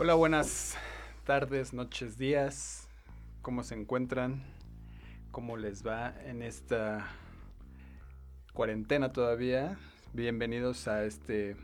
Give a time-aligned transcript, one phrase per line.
[0.00, 0.76] Hola, buenas
[1.24, 2.88] tardes, noches, días.
[3.42, 4.44] ¿Cómo se encuentran?
[5.32, 7.04] ¿Cómo les va en esta
[8.52, 9.76] cuarentena todavía?
[10.12, 11.56] Bienvenidos a este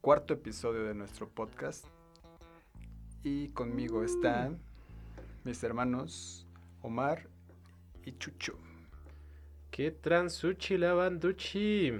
[0.00, 1.86] cuarto episodio de nuestro podcast.
[3.22, 4.58] Y conmigo están
[5.44, 6.48] mis hermanos
[6.80, 7.28] Omar
[8.04, 8.58] y Chucho.
[9.70, 11.92] ¿Qué transuchi lavanduchi?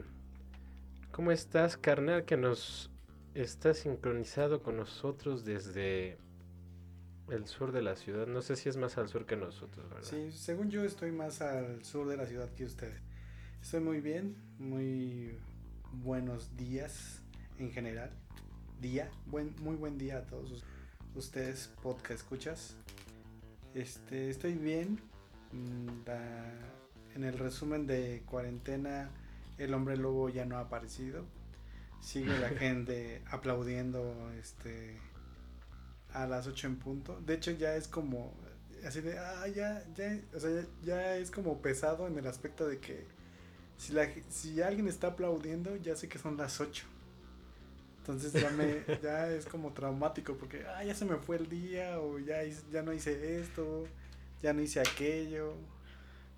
[1.13, 2.25] ¿Cómo estás, carnal?
[2.25, 2.92] Que nos
[3.35, 6.19] está sincronizado con nosotros desde
[7.31, 8.27] el sur de la ciudad.
[8.27, 10.09] No sé si es más al sur que nosotros, ¿verdad?
[10.09, 13.01] Sí, según yo estoy más al sur de la ciudad que ustedes.
[13.61, 15.39] Estoy muy bien, muy
[15.93, 17.23] buenos días
[17.59, 18.11] en general.
[18.81, 20.65] Día, buen, muy buen día a todos
[21.15, 22.77] ustedes, podcast escuchas.
[23.75, 24.99] Este, estoy bien.
[25.53, 25.89] Mm,
[27.15, 29.11] en el resumen de cuarentena,
[29.59, 31.25] el hombre lobo ya no ha aparecido.
[32.03, 34.99] Sigue la gente aplaudiendo este
[36.13, 37.19] a las 8 en punto.
[37.25, 38.35] De hecho, ya es como
[38.87, 42.67] así de, ah, ya, ya, o sea, ya, ya es como pesado en el aspecto
[42.67, 43.07] de que
[43.77, 46.85] si, la, si alguien está aplaudiendo, ya sé que son las 8.
[47.99, 52.01] Entonces ya me ya es como traumático porque ah, ya se me fue el día
[52.01, 53.85] o ya, ya no hice esto,
[54.43, 55.55] ya no hice aquello.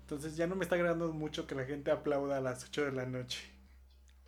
[0.01, 2.91] Entonces ya no me está agradando mucho que la gente aplauda a las 8 de
[2.91, 3.54] la noche.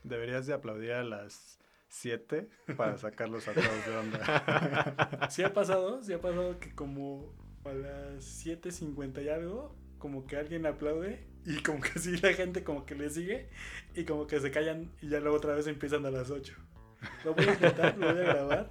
[0.03, 1.59] Deberías de aplaudir a las
[1.89, 5.27] 7 para sacarlos a todos de onda.
[5.29, 7.33] Sí ha pasado, sí ha pasado que como
[7.65, 12.63] a las 7.50 y algo, como que alguien aplaude y como que sí la gente
[12.63, 13.49] como que le sigue
[13.95, 16.53] y como que se callan y ya luego otra vez empiezan a las 8.
[17.25, 18.69] Lo voy a intentar, lo voy a grabar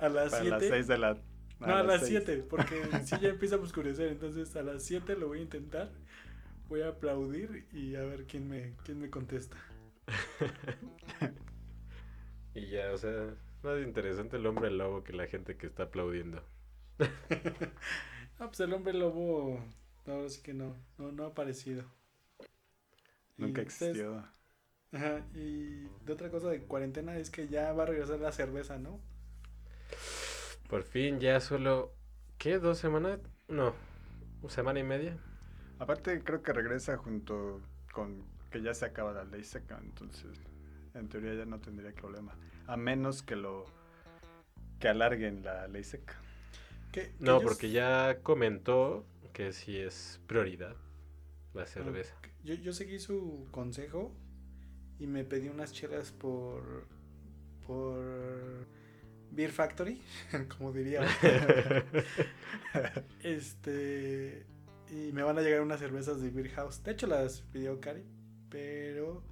[0.00, 0.68] a las Para las 7.
[0.68, 1.18] 6 de la...
[1.60, 2.22] No, a las seis.
[2.24, 5.90] 7, porque sí ya empieza a oscurecer, entonces a las 7 lo voy a intentar.
[6.68, 9.58] Voy a aplaudir y a ver quién me, quién me contesta.
[12.54, 16.42] Y ya, o sea, más interesante el hombre lobo que la gente que está aplaudiendo.
[18.38, 19.60] Ah, pues el hombre lobo,
[20.06, 21.84] no, sí que no, no, no ha aparecido.
[23.38, 24.24] Nunca Y ustedes- existió.
[24.92, 28.78] Ajá, y de otra cosa de cuarentena es que ya va a regresar la cerveza,
[28.78, 29.00] ¿no?
[30.68, 31.92] Por fin ya solo,
[32.38, 32.58] ¿qué?
[32.58, 33.18] ¿Dos semanas?
[33.48, 33.74] No,
[34.48, 35.18] semana y media.
[35.78, 37.60] Aparte creo que regresa junto
[37.92, 40.40] con que ya se acaba la ley seca, entonces
[40.94, 42.36] en teoría ya no tendría problema.
[42.66, 43.64] A menos que lo...
[44.78, 46.20] que alarguen la ley seca.
[47.20, 50.74] No, porque ya comentó que sí es prioridad
[51.54, 52.14] la cerveza.
[52.42, 54.12] Yo, yo seguí su consejo
[54.98, 56.86] y me pedí unas chelas por.
[57.66, 58.68] por.
[59.32, 60.02] Beer Factory,
[60.56, 61.02] como diría.
[63.22, 64.44] este.
[64.90, 66.82] Y me van a llegar unas cervezas de Beer House.
[66.82, 68.04] De hecho, las pidió Cari,
[68.50, 69.22] pero.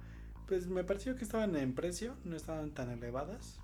[0.47, 3.59] Pues me pareció que estaban en precio, no estaban tan elevadas.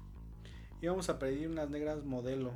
[0.81, 2.51] Íbamos a pedir unas negras modelo,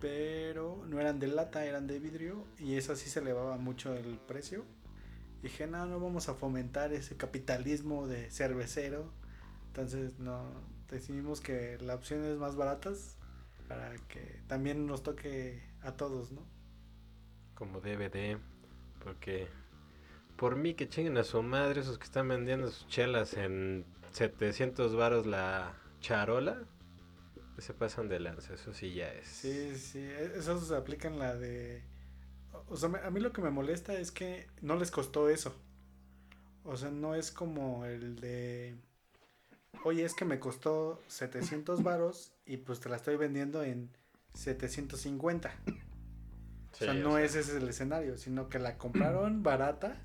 [0.00, 4.18] pero no eran de lata, eran de vidrio y eso sí se elevaba mucho el
[4.18, 4.66] precio.
[5.42, 9.10] Dije, no, no vamos a fomentar ese capitalismo de cervecero.
[9.68, 10.44] Entonces, no,
[10.90, 13.16] decidimos que la opción es más baratas
[13.68, 16.42] para que también nos toque a todos, ¿no?
[17.54, 18.38] Como DVD,
[19.02, 19.46] porque
[20.38, 24.94] por mí que chinguen a su madre esos que están vendiendo sus chelas en 700
[24.94, 26.62] varos la charola,
[27.58, 29.26] se pasan de lanza, eso sí ya es.
[29.26, 31.82] Sí, sí, e- esos se aplican la de...
[32.68, 35.60] O sea, a mí lo que me molesta es que no les costó eso.
[36.62, 38.76] O sea, no es como el de...
[39.84, 43.90] Oye, es que me costó 700 varos y pues te la estoy vendiendo en
[44.34, 45.50] 750.
[45.64, 45.72] Sí,
[46.72, 50.00] o sea, no es ese el escenario, sino que la compraron barata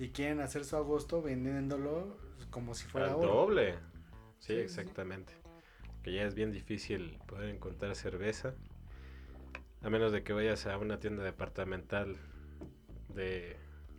[0.00, 2.16] y quieren hacer su agosto vendiéndolo
[2.50, 3.28] como si fuera al oro.
[3.28, 3.74] doble.
[4.38, 4.60] Sí, Sí, sí.
[4.60, 5.34] exactamente.
[6.02, 8.54] Que ya es bien difícil poder encontrar cerveza.
[9.82, 12.16] A menos de que vayas a una tienda departamental
[13.08, 13.56] de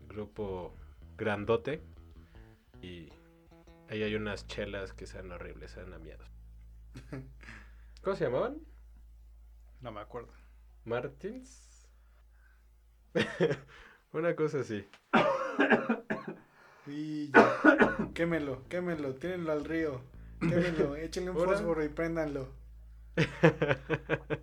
[0.07, 0.75] grupo
[1.17, 1.81] grandote.
[2.81, 3.09] Y
[3.87, 6.27] ahí hay unas chelas que sean horribles, sean amiados.
[8.03, 8.57] ¿Cómo se llamaban?
[9.81, 10.33] No me acuerdo.
[10.83, 11.87] ¿Martins?
[14.13, 14.83] una cosa así.
[16.87, 18.09] Y ya.
[18.13, 20.01] quémelo, quémelo, tírenlo al río.
[20.39, 22.49] Quémelo, échenle un fósforo y préndanlo.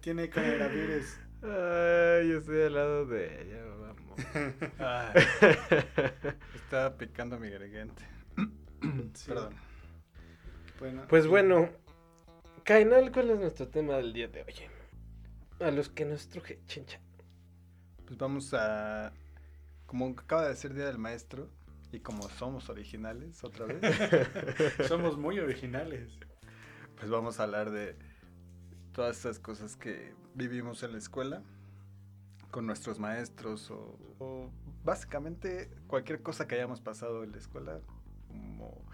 [0.00, 1.18] Tiene coronavirus.
[1.42, 4.18] Ay, yo estoy al lado de ella, vamos.
[4.78, 5.22] Ay,
[6.54, 8.02] estaba picando mi garganta.
[9.14, 9.28] Sí.
[9.28, 9.54] Perdón.
[10.78, 11.68] Bueno, Pues y- bueno,
[12.64, 14.54] Kainal, ¿cuál es nuestro tema del día de hoy?
[15.60, 17.00] A los que nos truje chincha.
[18.06, 19.12] Pues vamos a...
[19.88, 21.48] Como acaba de ser Día del Maestro,
[21.92, 23.80] y como somos originales otra vez,
[24.86, 26.10] Somos muy originales.
[26.96, 27.96] pues vamos a hablar de
[28.92, 31.42] todas esas cosas que vivimos en la escuela
[32.50, 34.50] con nuestros maestros o, o
[34.84, 37.80] básicamente cualquier cosa que hayamos pasado en la escuela,
[38.28, 38.84] como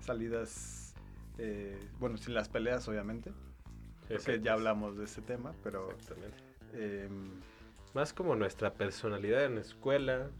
[0.00, 0.94] salidas,
[1.38, 3.32] eh, bueno, sin las peleas obviamente,
[4.08, 6.42] porque ya hablamos de ese tema, pero Exactamente.
[6.74, 7.30] em,
[7.94, 10.30] Más como nuestra personalidad en la escuela,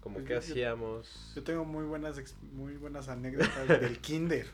[0.00, 1.32] como Pues qué hacíamos.
[1.36, 2.20] Yo tengo muy buenas,
[2.52, 4.46] muy buenas anécdotas del kinder.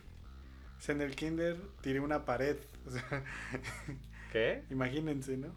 [0.78, 2.56] O sea, en el kinder tiré una pared.
[2.86, 3.22] O sea,
[4.32, 4.64] ¿Qué?
[4.70, 5.54] imagínense, ¿no?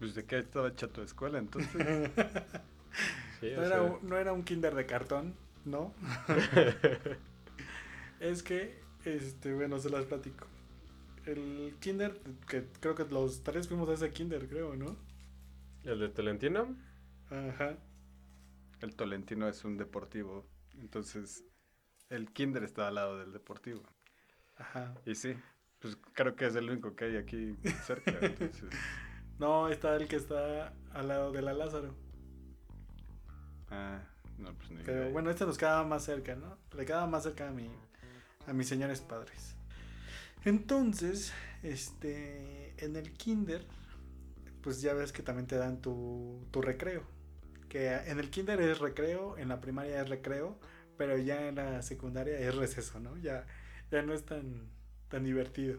[0.00, 1.70] pues de qué estaba hecha tu escuela, entonces
[3.40, 5.94] Sí, No era, un, no era un kinder de cartón, ¿no?
[8.18, 10.46] es que, este, bueno, se las platico.
[11.26, 12.18] El kinder,
[12.48, 14.96] que creo que los tres fuimos a ese kinder, creo, ¿no?
[15.84, 16.76] ¿El de Tolentino?
[17.30, 17.76] Ajá.
[18.80, 20.46] el Tolentino es un deportivo,
[20.78, 21.44] entonces
[22.08, 23.82] el kinder está al lado del deportivo.
[24.56, 24.94] Ajá.
[25.06, 25.34] Y sí,
[25.78, 28.70] pues creo que es el único que hay aquí cerca, entonces...
[29.38, 31.96] No, está el que está al lado de la Lázaro.
[33.70, 34.02] Ah,
[34.36, 35.08] no, pues ni Pero idea.
[35.08, 36.58] bueno, este nos quedaba más cerca, ¿no?
[36.76, 37.70] Le quedaba más cerca a, mi,
[38.46, 39.56] a mis señores padres.
[40.44, 43.66] Entonces, este, en el kinder,
[44.62, 47.02] pues ya ves que también te dan tu, tu recreo.
[47.68, 50.58] Que en el kinder es recreo, en la primaria es recreo,
[50.96, 53.16] pero ya en la secundaria es receso, ¿no?
[53.18, 53.46] Ya,
[53.90, 54.68] ya no es tan,
[55.08, 55.78] tan divertido.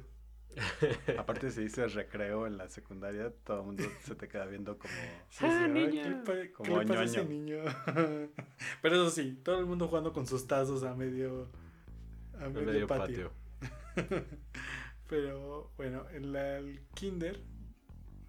[1.18, 4.94] Aparte si dices recreo en la secundaria, todo el mundo se te queda viendo como...
[5.30, 6.04] Sí, Ah, sí, niño.
[6.04, 7.60] ¿qué le pa- ¿Qué Como le pasa a ese niño?
[8.82, 11.50] Pero eso sí, todo el mundo jugando con sus tazos a medio,
[12.38, 13.32] a medio, medio patio.
[13.96, 14.26] patio.
[15.08, 17.42] Pero bueno, en la- el kinder,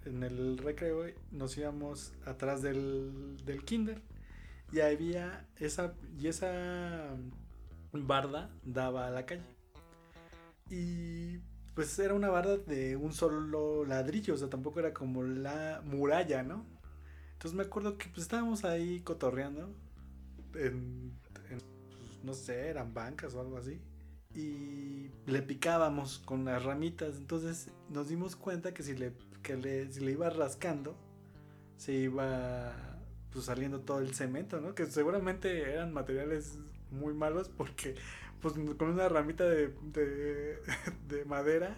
[0.04, 4.02] en el recreo, nos íbamos atrás del, del kinder.
[4.72, 7.14] Y había esa, y esa
[7.92, 9.44] barda daba a la calle.
[10.70, 11.38] Y
[11.74, 16.42] pues era una barda de un solo ladrillo, o sea, tampoco era como la muralla,
[16.42, 16.64] ¿no?
[17.32, 19.74] Entonces me acuerdo que pues estábamos ahí cotorreando.
[20.54, 21.62] En, pues,
[22.22, 23.80] no sé, eran bancas o algo así.
[24.34, 27.16] Y le picábamos con las ramitas.
[27.16, 30.96] Entonces nos dimos cuenta que si le, que le, si le iba rascando,
[31.76, 32.72] se iba
[33.32, 34.74] pues saliendo todo el cemento, ¿no?
[34.74, 36.58] Que seguramente eran materiales
[36.90, 37.94] muy malos porque
[38.40, 40.58] pues con una ramita de, de,
[41.08, 41.76] de madera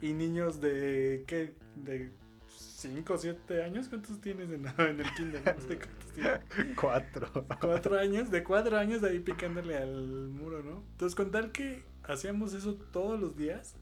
[0.00, 1.54] y niños de ¿qué?
[1.76, 2.10] de
[2.48, 5.42] 5 o 7 años, ¿cuántos tienes en, en el kinder?
[5.44, 6.76] No sé cuántos tienes.
[6.80, 7.46] Cuatro.
[7.60, 10.82] Cuatro años, de cuatro años ahí picándole al muro, ¿no?
[10.92, 13.76] Entonces con tal que hacíamos eso todos los días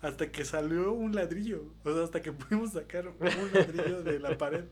[0.00, 4.36] hasta que salió un ladrillo, o sea, hasta que pudimos sacar un ladrillo de la
[4.38, 4.64] pared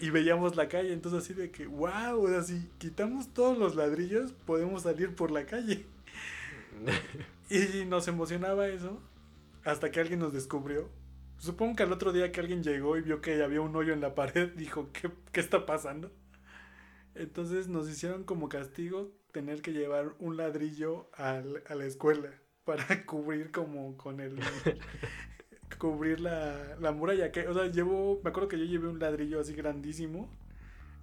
[0.00, 3.74] y veíamos la calle, entonces así de que, wow, o sea, si quitamos todos los
[3.74, 5.84] ladrillos podemos salir por la calle.
[7.50, 9.00] Y nos emocionaba eso
[9.64, 10.90] hasta que alguien nos descubrió.
[11.38, 14.00] Supongo que al otro día que alguien llegó y vio que había un hoyo en
[14.00, 16.10] la pared, dijo, ¿qué, qué está pasando?
[17.14, 22.30] Entonces nos hicieron como castigo tener que llevar un ladrillo al- a la escuela
[22.68, 24.38] para cubrir como con el...
[25.78, 27.30] cubrir la, la muralla.
[27.32, 30.30] Que, o sea, llevo, me acuerdo que yo llevé un ladrillo así grandísimo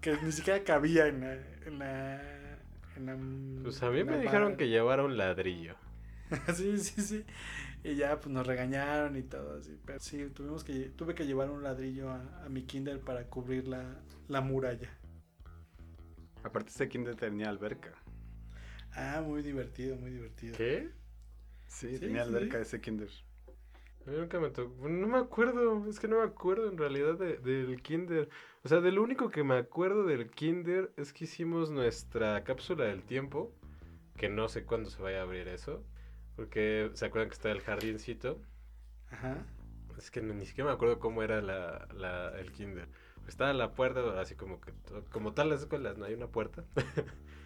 [0.01, 1.33] que ni siquiera cabía en la...
[1.65, 2.59] En la,
[2.97, 3.15] en la-
[3.63, 4.57] Pues a mí me dijeron barra.
[4.57, 5.75] que llevara un ladrillo.
[6.55, 7.25] sí, sí, sí.
[7.83, 9.79] Y ya pues nos regañaron y todo así.
[9.85, 13.67] Pero sí, tuvimos que, tuve que llevar un ladrillo a, a mi kinder para cubrir
[13.67, 13.83] la,
[14.27, 14.89] la muralla.
[16.43, 17.91] Aparte este kinder tenía alberca.
[18.93, 20.55] Ah, muy divertido, muy divertido.
[20.57, 20.89] ¿Qué?
[21.75, 23.09] Sí, Sí, tenía sí, alberca ese kinder.
[24.07, 24.87] A mí nunca me tocó.
[24.87, 28.29] No me acuerdo, es que no me acuerdo en realidad de- del kinder.
[28.63, 32.85] O sea, de lo único que me acuerdo del kinder es que hicimos nuestra cápsula
[32.85, 33.51] del tiempo,
[34.17, 35.83] que no sé cuándo se vaya a abrir eso,
[36.35, 38.39] porque se acuerdan que está el jardincito.
[39.11, 39.45] Ajá.
[39.97, 42.87] Es que ni siquiera me acuerdo cómo era la, la- el kinder.
[43.27, 44.71] Estaba la puerta, así como que
[45.11, 46.63] como tal las escuelas, no hay una puerta.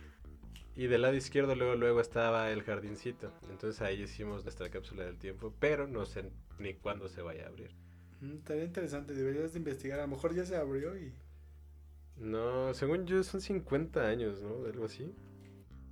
[0.80, 3.34] y del lado izquierdo luego luego estaba el jardincito.
[3.52, 7.48] Entonces ahí hicimos nuestra cápsula del tiempo, pero no sé ni cuándo se vaya a
[7.50, 7.76] abrir.
[8.22, 10.00] Mm, Estaría interesante, deberías de investigar.
[10.00, 11.12] A lo mejor ya se abrió y...
[12.16, 14.66] No, según yo son 50 años, ¿no?
[14.66, 15.14] Algo así.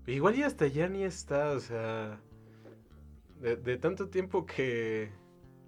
[0.05, 2.21] Igual y hasta ya ni está, o sea...
[3.41, 5.11] De, de tanto tiempo que...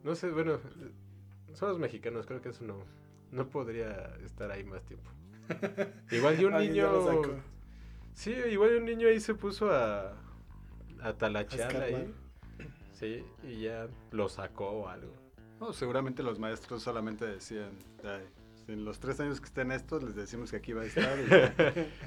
[0.02, 0.62] No sé, bueno,
[1.56, 2.86] somos mexicanos, creo que eso no,
[3.34, 5.12] no podría estar ahí más tiempo.
[6.10, 7.59] Igual y un niño...
[8.20, 10.14] Sí, igual un niño ahí se puso a,
[11.02, 12.14] a talachear ahí.
[12.92, 15.14] Sí, y ya lo sacó o algo.
[15.62, 17.70] No, seguramente los maestros solamente decían,
[18.04, 18.28] "Ay,
[18.68, 21.30] en los tres años que estén estos les decimos que aquí va a estar y
[21.30, 21.54] ya".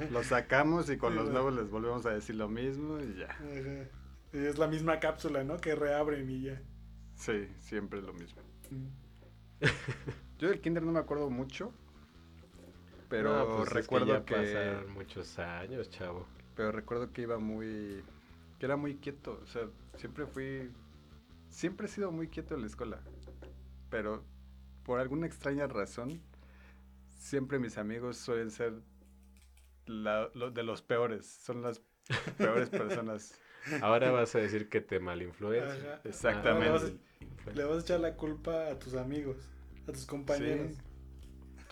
[0.13, 3.31] los sacamos y con Sí, los nuevos les volvemos a decir lo mismo y ya.
[3.31, 3.89] Ajá.
[4.35, 5.57] Y es la misma cápsula, ¿no?
[5.57, 6.61] Que reabren y ya.
[7.15, 8.43] Sí, siempre es lo mismo.
[10.39, 11.73] Yo del kinder no me acuerdo mucho,
[13.13, 16.27] pero No, pues es recuerdo ya que, pasaron muchos años, chavo.
[16.57, 18.03] pero recuerdo que iba muy
[18.59, 20.71] que era muy quieto, o sea, siempre fui
[21.51, 23.01] siempre he sido muy quieto en la escuela.
[23.91, 24.25] Pero
[24.85, 26.21] por alguna extraña razón
[27.19, 28.73] siempre mis amigos suelen ser
[29.87, 31.83] la- lo- de los peores, son las
[32.39, 33.35] peores personas.
[33.83, 35.95] Ahora vas a decir que te malinfluencia.
[35.97, 36.01] Ajá.
[36.05, 36.69] Exactamente.
[36.71, 39.37] Ahora Le vas a echar la culpa a tus amigos,
[39.87, 40.73] a tus compañeros.
[40.73, 40.92] Sí.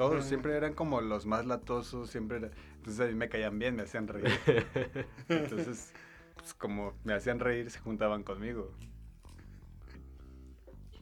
[0.00, 3.76] Todos siempre eran como los más latosos, siempre era- entonces a mí me caían bien,
[3.76, 4.30] me hacían reír.
[5.28, 5.92] Entonces,
[6.36, 8.72] pues como me hacían reír, se juntaban conmigo.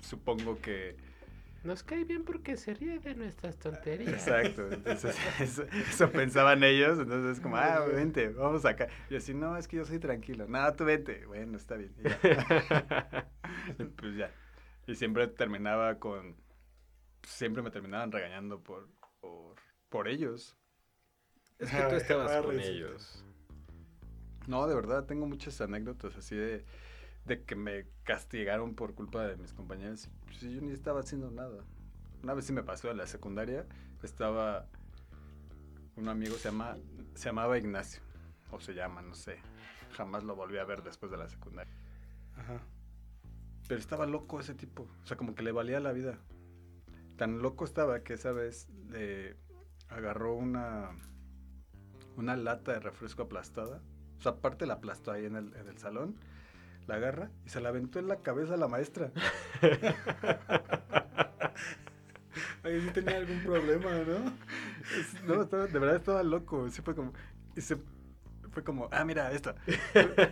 [0.00, 0.96] Supongo que...
[1.62, 4.14] Nos cae bien porque se ríe de nuestras tonterías.
[4.14, 8.88] Exacto, entonces eso, eso pensaban ellos, entonces es como, ah, vente, vamos acá.
[9.10, 10.46] Y así, no, es que yo soy tranquilo.
[10.48, 11.24] No, tú vente.
[11.26, 11.92] Bueno, está bien.
[12.00, 13.28] y ya.
[13.78, 14.32] Y pues ya.
[14.88, 16.47] Y siempre terminaba con...
[17.28, 18.88] Siempre me terminaban regañando por,
[19.20, 19.56] por,
[19.90, 20.56] por ellos.
[21.58, 23.22] Es que tú estabas Ah, con ellos.
[24.46, 26.64] No, de verdad, tengo muchas anécdotas así de,
[27.26, 30.06] de que me castigaron por culpa de mis compañeros.
[30.06, 31.64] y, Pues, yo ni estaba haciendo nada.
[32.22, 33.66] Una vez sí me pasó en la secundaria,
[34.02, 34.66] estaba
[35.96, 36.76] un amigo, se, llama,
[37.14, 38.00] se llamaba Ignacio,
[38.50, 39.38] o se llama, no sé.
[39.92, 41.72] Jamás lo volví a ver después de la secundaria.
[42.36, 42.62] Ajá.
[43.68, 46.18] Pero estaba loco ese tipo, o sea, como que le valía la vida.
[47.18, 49.36] Tan loco estaba que esa vez le
[49.90, 50.90] agarró una,
[52.16, 53.80] una lata de refresco aplastada.
[54.18, 56.16] O sea, aparte la aplastó ahí en el, en el salón,
[56.86, 59.12] la agarra y se la aventó en la cabeza a la maestra.
[62.62, 64.32] Ahí sí tenía algún problema, ¿no?
[65.26, 66.68] No, estaba- de verdad estaba loco.
[66.70, 67.12] Sí fue como.
[67.56, 67.76] Y se,
[68.50, 69.54] fue como, ah, mira, esta.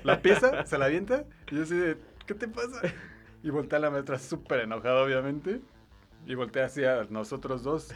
[0.04, 1.24] La pieza, se la avienta.
[1.50, 2.80] Y yo así de, ¿qué te pasa?
[3.42, 5.60] Y voltea a la maestra súper enojada, obviamente.
[6.26, 7.94] Y voltea hacia nosotros dos.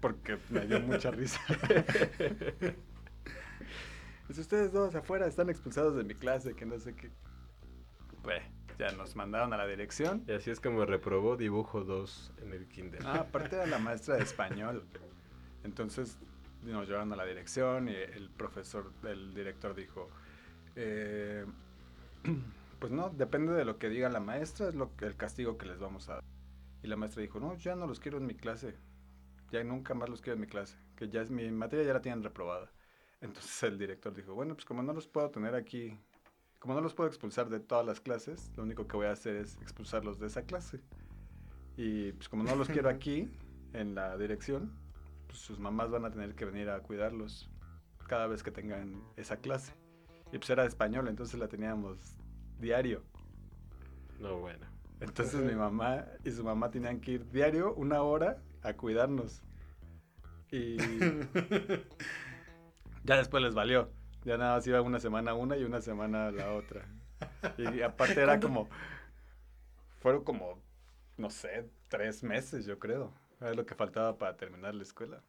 [0.00, 1.40] Porque me dio mucha risa.
[4.28, 7.10] Dice, ustedes dos afuera están expulsados de mi clase, que no sé qué.
[8.22, 8.42] Pues,
[8.78, 10.24] ya nos mandaron a la dirección.
[10.26, 13.00] Y así es como reprobó dibujo 2 en el kinder.
[13.04, 14.84] Ah, aparte era la maestra de español.
[15.64, 16.18] Entonces
[16.62, 20.08] nos llevaron a la dirección y el profesor, el director dijo,
[20.74, 21.44] eh,
[22.80, 25.66] pues no, depende de lo que diga la maestra, es lo que, el castigo que
[25.66, 26.24] les vamos a dar.
[26.86, 28.76] Y la maestra dijo, no, ya no los quiero en mi clase,
[29.50, 32.00] ya nunca más los quiero en mi clase, que ya es mi materia ya la
[32.00, 32.70] tienen reprobada.
[33.20, 35.98] Entonces el director dijo, bueno, pues como no los puedo tener aquí,
[36.60, 39.34] como no los puedo expulsar de todas las clases, lo único que voy a hacer
[39.34, 40.80] es expulsarlos de esa clase.
[41.76, 43.32] Y pues como no los quiero aquí,
[43.72, 44.70] en la dirección,
[45.26, 47.50] pues sus mamás van a tener que venir a cuidarlos
[48.06, 49.72] cada vez que tengan esa clase.
[50.30, 51.98] Y pues era español, entonces la teníamos
[52.60, 53.02] diario.
[54.20, 54.75] No, bueno.
[55.00, 59.42] Entonces mi mamá y su mamá tenían que ir diario una hora a cuidarnos.
[60.50, 60.76] Y
[63.04, 63.90] ya después les valió.
[64.24, 66.88] Ya nada más iba una semana una y una semana la otra.
[67.58, 68.68] Y aparte era como...
[70.00, 70.62] Fueron como,
[71.16, 73.12] no sé, tres meses yo creo.
[73.40, 75.22] Era lo que faltaba para terminar la escuela.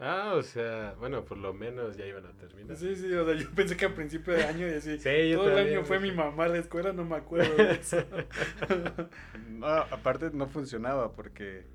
[0.00, 2.76] Ah, o sea, bueno, por lo menos ya iban a terminar.
[2.76, 4.96] Sí, sí, o sea, yo pensé que a principio de año y así.
[4.98, 7.72] Sí, yo todo el año fue mi mamá a la escuela, no me acuerdo de
[7.72, 7.98] eso.
[9.48, 11.66] No, aparte no funcionaba porque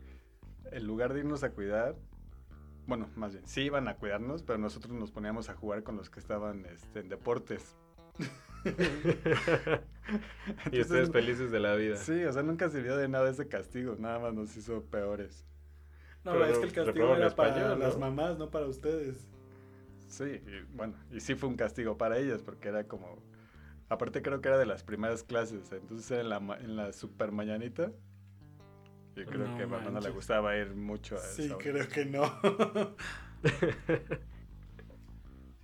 [0.72, 1.98] en lugar de irnos a cuidar,
[2.88, 6.10] bueno, más bien, sí iban a cuidarnos, pero nosotros nos poníamos a jugar con los
[6.10, 7.76] que estaban este, en deportes.
[10.72, 11.98] y ustedes felices de la vida.
[11.98, 15.46] Sí, o sea, nunca sirvió de nada ese castigo, nada más nos hizo peores.
[16.24, 17.86] No, Pero es que el castigo era para español, ¿no?
[17.86, 19.30] las mamás, no para ustedes.
[20.08, 23.18] Sí, y bueno, y sí fue un castigo para ellas porque era como,
[23.90, 27.32] aparte creo que era de las primeras clases, entonces era en la, en la super
[27.32, 27.92] mañanita.
[29.16, 31.88] Yo creo No que a mi hermana le gustaba ir mucho a Sí, esa creo
[31.88, 32.24] que no.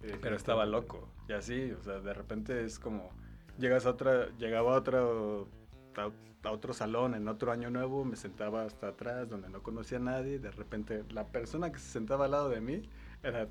[0.02, 1.10] Sí, Pero estaba loco.
[1.28, 3.12] Y así, o sea, de repente es como.
[3.58, 4.30] Llegas a otra.
[4.38, 5.50] Llegaba a otro.
[5.98, 6.10] A,
[6.48, 10.02] a otro salón en otro año nuevo, me sentaba hasta atrás donde no conocía a
[10.02, 10.40] nadie.
[10.40, 12.90] De repente, la persona que se sentaba al lado de mí
[13.24, 13.48] era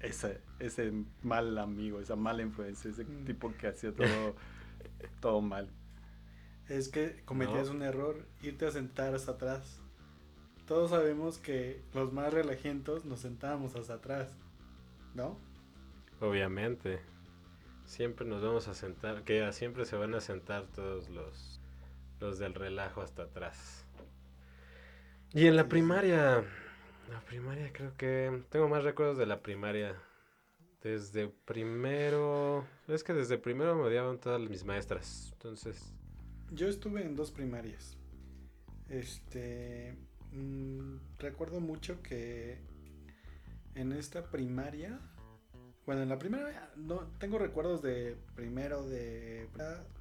[0.00, 3.24] ese, ese mal amigo, esa mala influencia, ese Mm.
[3.24, 4.06] tipo que hacía todo,
[5.20, 5.68] todo mal.
[6.68, 7.76] Es que cometías No.
[7.76, 9.80] un error, irte a sentar hasta atrás.
[10.66, 14.36] Todos sabemos que los más relajientos nos sentábamos hasta atrás,
[15.14, 15.38] ¿no?
[16.20, 17.00] Obviamente.
[17.86, 21.60] Siempre nos vamos a sentar, que siempre se van a sentar todos los,
[22.20, 23.86] los del relajo hasta atrás.
[25.32, 26.44] Y en la primaria,
[27.10, 29.96] la primaria creo que tengo más recuerdos de la primaria.
[30.82, 35.30] Desde primero, es que desde primero me odiaban todas mis maestras.
[35.32, 35.92] Entonces,
[36.52, 37.96] Yo estuve en dos primarias.
[38.88, 39.96] Este.
[40.32, 42.58] mm, recuerdo mucho que
[43.74, 45.00] en esta primaria.
[45.86, 49.48] Bueno, en la primaria no tengo recuerdos de primero de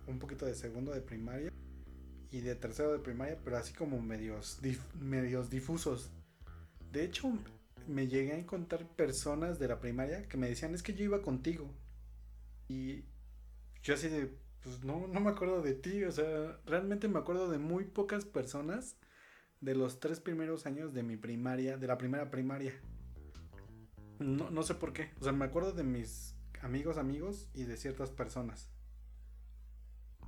[0.07, 1.51] un poquito de segundo de primaria
[2.31, 4.59] y de tercero de primaria, pero así como medios
[4.99, 6.09] medios difusos.
[6.91, 7.31] De hecho,
[7.87, 11.21] me llegué a encontrar personas de la primaria que me decían, "Es que yo iba
[11.21, 11.71] contigo."
[12.67, 13.03] Y
[13.83, 17.51] yo así de, pues no, no me acuerdo de ti, o sea, realmente me acuerdo
[17.51, 18.97] de muy pocas personas
[19.61, 22.73] de los tres primeros años de mi primaria, de la primera primaria.
[24.19, 27.77] No, no sé por qué, o sea, me acuerdo de mis amigos amigos y de
[27.77, 28.69] ciertas personas.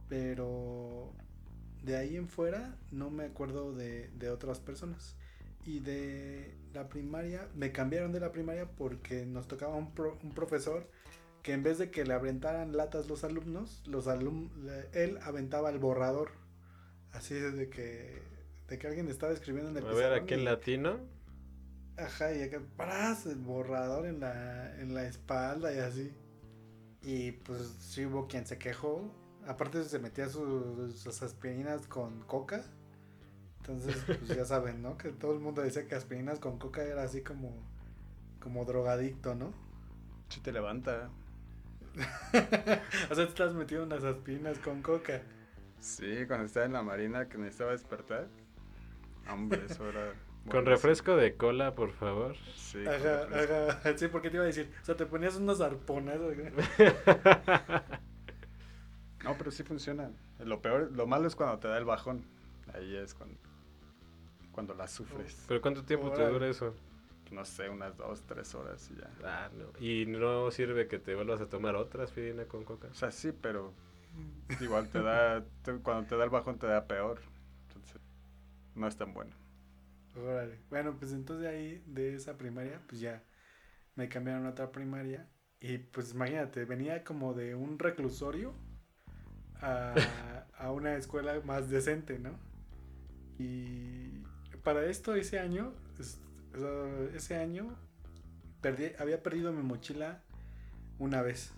[0.10, 1.14] Pero
[1.84, 5.16] de ahí en fuera no me acuerdo de, de otras personas.
[5.66, 10.34] Y de la primaria, me cambiaron de la primaria porque nos tocaba un, pro- un
[10.34, 10.90] profesor
[11.44, 14.50] que en vez de que le aventaran latas los alumnos, los alum
[14.94, 16.32] él aventaba el borrador.
[17.12, 18.22] Así de que,
[18.70, 21.00] de que alguien estaba escribiendo en el A ver, y- latino.
[21.98, 23.26] Ajá, y acá, ¡pras!
[23.26, 26.14] el borrador en la, en la espalda y así.
[27.02, 29.12] Y pues sí hubo quien se quejó.
[29.48, 32.64] Aparte se metía sus, sus aspirinas con coca.
[33.60, 34.98] Entonces, pues ya saben, ¿no?
[34.98, 37.52] Que todo el mundo decía que aspirinas con coca era así como,
[38.40, 39.54] como drogadicto, ¿no?
[40.30, 41.10] Sí te levanta.
[43.10, 45.22] o sea, te estás metiendo unas aspirinas con coca.
[45.80, 48.28] Sí, cuando estaba en la marina que necesitaba despertar.
[49.30, 50.14] Hombre, eso era...
[50.50, 52.36] Con refresco de cola, por favor.
[52.56, 53.98] Sí, Ajá, ajá.
[53.98, 54.72] Sí, porque te iba a decir.
[54.82, 56.20] O sea, te ponías unos arpones.
[56.22, 58.02] acá.
[59.24, 60.12] No, pero sí funciona.
[60.40, 62.24] Lo peor, lo malo es cuando te da el bajón.
[62.74, 63.36] Ahí es cuando,
[64.52, 65.44] cuando la sufres.
[65.48, 66.74] ¿Pero cuánto tiempo te dura eso?
[67.32, 69.10] No sé, unas dos, tres horas y ya.
[69.24, 69.66] Ah, no.
[69.86, 72.88] Y no sirve que te vuelvas a tomar otra aspirina con coca.
[72.90, 73.74] O sea, sí, pero
[74.62, 77.20] igual te da, te- cuando te da el bajón te da peor.
[77.68, 78.00] Entonces,
[78.76, 79.32] no es tan bueno.
[80.18, 80.60] Órale.
[80.70, 83.24] Bueno, pues entonces ahí de esa primaria, pues ya
[83.96, 85.30] me cambiaron a otra primaria.
[85.62, 88.54] Y pues imagínate, venía como de un reclusorio
[89.62, 89.96] a,
[90.58, 92.32] a una escuela más decente, ¿no?
[93.40, 94.10] Y
[94.64, 95.74] para esto, ese año,
[97.14, 97.76] ese año,
[98.62, 100.24] perdí, había perdido mi mochila
[101.00, 101.52] una vez.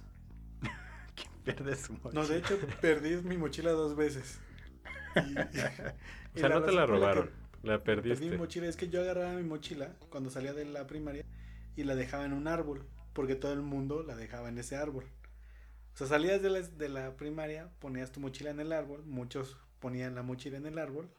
[1.15, 2.21] ¿Quién pierde su mochila?
[2.21, 4.39] No, de hecho, perdí mi mochila dos veces.
[5.15, 5.35] Y-
[6.35, 7.29] O sea, no te la robaron.
[7.63, 11.25] La Perdí mi mochila, es que yo agarraba mi mochila cuando salía de la primaria
[11.75, 15.05] y la dejaba en un árbol, porque todo el mundo la dejaba en ese árbol.
[15.93, 19.57] O sea, salías de la, de la primaria, ponías tu mochila en el árbol, muchos
[19.79, 21.09] ponían la mochila en el árbol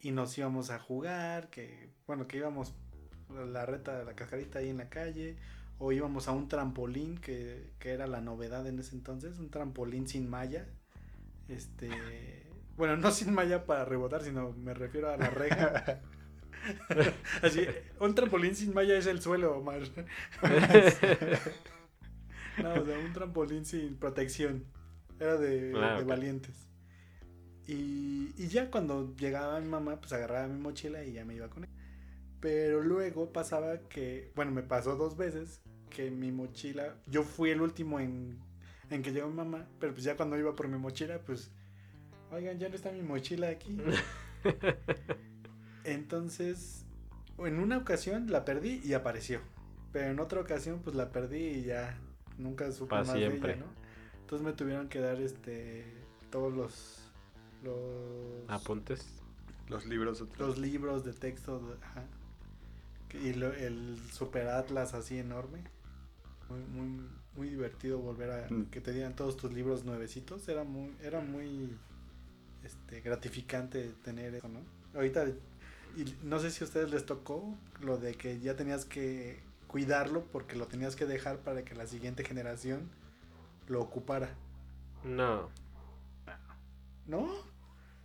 [0.00, 2.74] y nos íbamos a jugar, que bueno, que íbamos
[3.30, 5.36] a la reta de la cascarita ahí en la calle,
[5.78, 10.08] o íbamos a un trampolín, que, que era la novedad en ese entonces, un trampolín
[10.08, 10.66] sin malla.
[11.48, 11.88] Este,
[12.78, 16.00] bueno, no sin malla para rebotar, sino me refiero a la reja.
[17.42, 17.66] Así,
[18.00, 19.82] un trampolín sin malla es el suelo, Omar.
[22.56, 24.64] No, o sea, un trampolín sin protección.
[25.20, 26.68] Era de, Ah, de valientes.
[27.66, 31.48] Y, y ya cuando llegaba mi mamá, pues agarraba mi mochila y ya me iba
[31.50, 31.70] con él.
[32.40, 37.60] Pero luego pasaba que, bueno, me pasó dos veces que mi mochila, yo fui el
[37.60, 38.38] último en,
[38.90, 41.52] en que llegó mi mamá, pero pues ya cuando iba por mi mochila, pues,
[42.32, 43.76] oigan, ya no está mi mochila aquí.
[45.84, 46.84] Entonces,
[47.38, 49.40] en una ocasión la perdí y apareció.
[49.92, 51.98] Pero en otra ocasión, pues la perdí y ya
[52.36, 53.52] nunca supe Pa' más de siempre.
[53.54, 53.66] ella, ¿no?
[54.20, 55.84] Entonces me tuvieron que dar este
[56.30, 57.04] todos los
[57.64, 59.04] los Apuntes.
[59.68, 60.38] Los libros otros.
[60.38, 62.04] los libros de texto de- ajá.
[63.14, 65.64] Y lo- el super atlas así enorme.
[66.50, 68.66] Muy, muy, muy divertido volver a Mm.
[68.66, 70.46] que te dieran todos tus libros nuevecitos.
[70.48, 71.76] Era muy, era muy
[72.62, 74.60] este, gratificante tener eso, ¿no?
[74.94, 75.26] Ahorita,
[75.96, 80.24] y no sé si a ustedes les tocó lo de que ya tenías que cuidarlo
[80.32, 82.90] porque lo tenías que dejar para que la siguiente generación
[83.68, 84.38] lo ocupara.
[85.04, 85.50] No,
[87.06, 87.28] ¿No?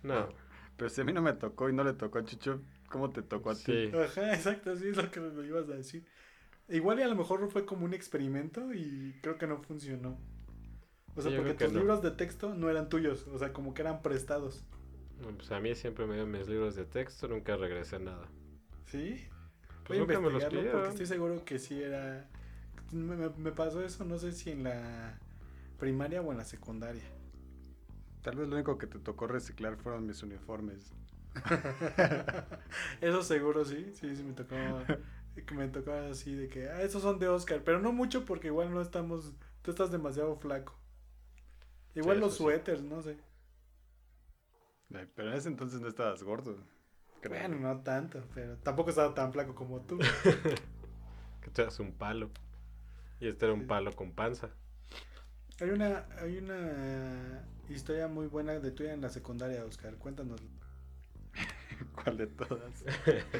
[0.02, 0.28] no.
[0.76, 3.22] Pero si a mí no me tocó y no le tocó a Chucho, ¿cómo te
[3.22, 3.90] tocó a ti?
[3.90, 3.90] Sí.
[3.96, 6.04] Ajá, exacto, sí es lo que me ibas a decir.
[6.68, 10.18] Igual y a lo mejor fue como un experimento y creo que no funcionó.
[11.16, 11.80] O sea, Sí, porque tus no.
[11.80, 14.64] libros de texto no eran tuyos, o sea, como que eran prestados.
[15.18, 18.28] No, Pues a mí siempre me dieron mis libros de texto, nunca regresé nada.
[18.86, 19.20] ¿Sí?
[19.84, 22.28] Pues Voy a nunca me los investigarlo porque estoy seguro que sí era...
[22.92, 25.18] Me, me- me pasó eso, no sé si en la
[25.78, 27.04] primaria o en la secundaria.
[28.22, 30.92] Tal vez lo único que te tocó reciclar fueron mis uniformes.
[33.00, 34.88] Eso seguro sí, sí, sí me tocó,
[35.46, 38.48] que me tocó así de que, ah, esos son de Oscar, pero no mucho porque
[38.48, 40.78] igual no estamos, tú estás demasiado flaco.
[41.94, 42.38] Igual Sí, los sí.
[42.38, 43.16] suéteres, no sé.
[45.14, 46.56] Pero en ese entonces no estabas gordo.
[47.20, 47.38] creo.
[47.38, 49.98] Bueno, no tanto, pero tampoco estaba tan flaco como tú.
[51.40, 52.30] Que te das un palo.
[53.20, 54.48] Y este era un palo con panza.
[55.60, 59.94] Hay una, hay una historia muy buena de tuya en la secundaria, Oscar.
[59.96, 60.40] Cuéntanos.
[62.02, 62.84] ¿Cuál de todas?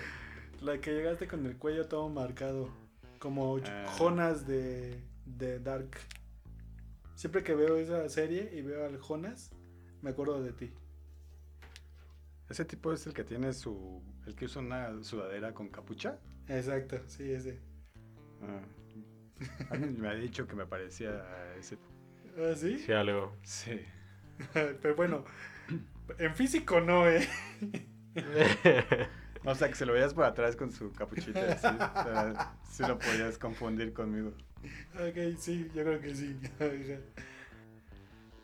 [0.61, 2.69] La que llegaste con el cuello todo marcado,
[3.19, 3.87] como Ah.
[3.99, 5.91] Jonas de, de Dark.
[7.15, 9.51] Siempre que veo esa serie y veo al Jonas,
[10.03, 10.73] me acuerdo de ti.
[12.49, 14.03] Ese tipo es el que tiene su.
[14.27, 16.19] El que usa una sudadera con capucha.
[16.49, 17.61] Exacto, sí, ese.
[18.43, 18.61] Ah.
[19.71, 21.79] Alguien me ha dicho que me parecía a ese.
[22.37, 22.79] ¿Ah, sí?
[22.79, 23.37] Sí, algo.
[23.43, 23.81] Sí.
[24.53, 25.25] Pero bueno,
[26.19, 27.27] en físico no, ¿eh?
[29.47, 31.67] O sea, que se lo veías por atrás con su capuchita así.
[31.67, 34.33] O sea, sí lo podías confundir conmigo.
[34.95, 36.37] Ok, sí, yo creo que sí.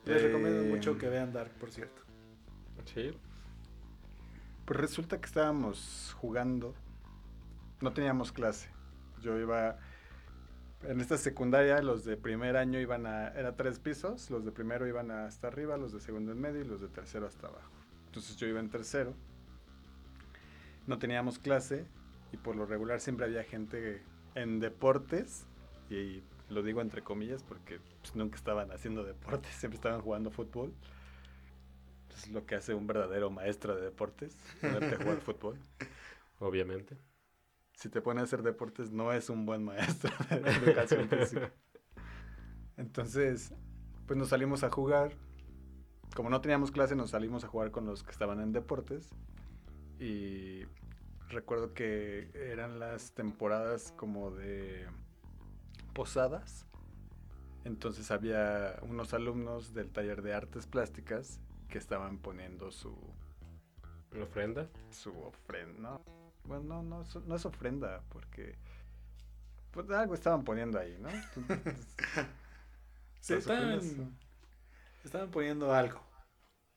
[0.04, 2.02] Les recomiendo Eh, mucho que vean Dark, por cierto.
[2.94, 3.12] Sí.
[4.64, 6.74] Pues resulta que estábamos jugando.
[7.80, 8.68] No teníamos clase.
[9.22, 9.78] Yo iba.
[10.83, 13.28] En esta secundaria, los de primer año iban a.
[13.28, 14.30] Era tres pisos.
[14.30, 17.26] Los de primero iban hasta arriba, los de segundo en medio y los de tercero
[17.26, 17.70] hasta abajo.
[18.06, 19.14] Entonces yo iba en tercero.
[20.87, 21.85] No teníamos clase.
[22.33, 24.02] Y por lo regular siempre había gente
[24.35, 25.44] en deportes.
[25.90, 29.53] Y lo digo entre comillas porque pues, nunca estaban haciendo deportes.
[29.59, 30.72] Siempre estaban jugando fútbol.
[32.11, 35.59] Es lo que hace un verdadero maestro de deportes, ponerte a jugar fútbol.
[36.38, 36.96] Obviamente.
[37.74, 41.53] Si te pone a hacer deportes, no es un buen maestro de educación física.
[42.76, 43.55] Entonces,
[44.07, 45.12] pues nos salimos a jugar.
[46.14, 49.09] Como no teníamos clase, nos salimos a jugar con los que estaban en deportes.
[49.98, 50.64] Y
[51.29, 54.87] recuerdo que eran las temporadas como de
[55.92, 56.66] posadas.
[57.64, 62.96] Entonces había unos alumnos del taller de artes plásticas que estaban poniendo su,
[64.12, 64.68] Una ofrenda.
[64.90, 65.79] su ofrenda.
[65.79, 66.00] No,
[66.44, 68.57] bueno, no, no, es- no es ofrenda, porque
[69.72, 71.09] pues algo estaban poniendo ahí, ¿no?
[73.20, 74.16] Ofrendas- estaban,
[75.05, 76.00] estaban poniendo algo.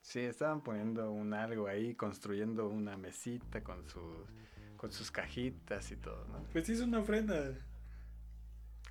[0.02, 4.28] sí, estaban poniendo un algo ahí, construyendo una mesita con sus,
[4.78, 6.44] con sus cajitas y todo, ¿no?
[6.52, 7.56] Pues sí, es una ofrenda.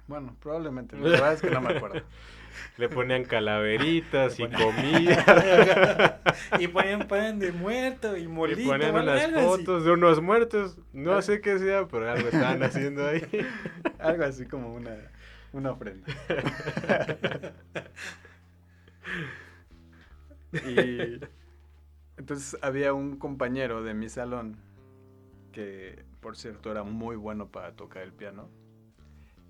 [0.07, 2.03] Bueno, probablemente, la verdad es que no me acuerdo.
[2.77, 6.21] Le ponían calaveritas y comida.
[6.59, 8.61] y ponían pan de muerto y molito.
[8.61, 9.33] y ponían unas así.
[9.47, 10.79] fotos de unos muertos.
[10.93, 13.23] No sé qué sea, pero algo estaban haciendo ahí.
[13.99, 14.97] Algo así como una,
[15.53, 16.07] una ofrenda.
[20.67, 21.21] y
[22.17, 24.59] entonces había un compañero de mi salón
[25.53, 28.49] que, por cierto, era muy bueno para tocar el piano.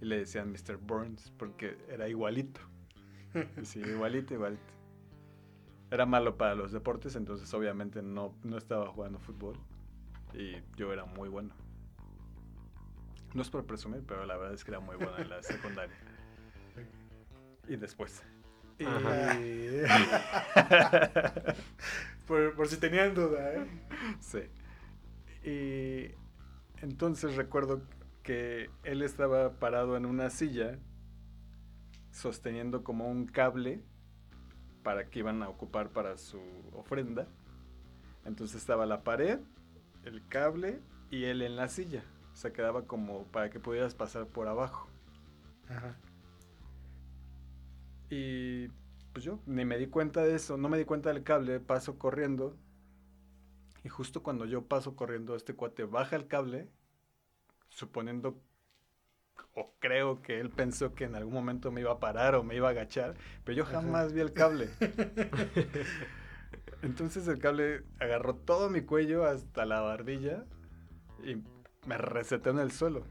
[0.03, 0.77] Y le decían Mr.
[0.79, 2.61] Burns porque era igualito.
[3.62, 4.61] Sí, igualito, igualito.
[5.93, 9.57] Era malo para los deportes, entonces obviamente no, no estaba jugando fútbol.
[10.35, 11.55] Y yo era muy bueno.
[13.33, 15.95] No es por presumir, pero la verdad es que era muy bueno en la secundaria.
[17.69, 18.25] Y después.
[18.81, 18.85] Y-
[22.27, 23.67] por, por si tenían duda, ¿eh?
[24.21, 24.41] sí.
[25.49, 26.11] Y
[26.85, 27.83] entonces recuerdo
[28.23, 30.79] que él estaba parado en una silla
[32.11, 33.83] sosteniendo como un cable
[34.83, 36.41] para que iban a ocupar para su
[36.73, 37.27] ofrenda.
[38.25, 39.41] Entonces estaba la pared,
[40.05, 40.81] el cable
[41.11, 42.05] y él en la silla.
[42.33, 44.89] O sea, quedaba como para que pudieras pasar por abajo.
[45.69, 45.97] Ajá.
[48.11, 48.69] Y
[49.13, 51.99] pues yo ni me di cuenta de eso, no me di cuenta del cable, paso
[51.99, 52.57] corriendo.
[53.85, 56.69] Y justo cuando yo paso corriendo, este cuate baja el cable,
[57.73, 58.41] suponiendo
[59.55, 62.57] o creo que él pensó que en algún momento me iba a parar o me
[62.57, 63.83] iba a agachar, pero yo Ajá.
[63.83, 64.71] jamás vi el cable.
[66.83, 70.45] Entonces el cable agarró todo mi cuello hasta la barbilla
[71.23, 71.37] y
[71.87, 73.05] me reseté en el suelo.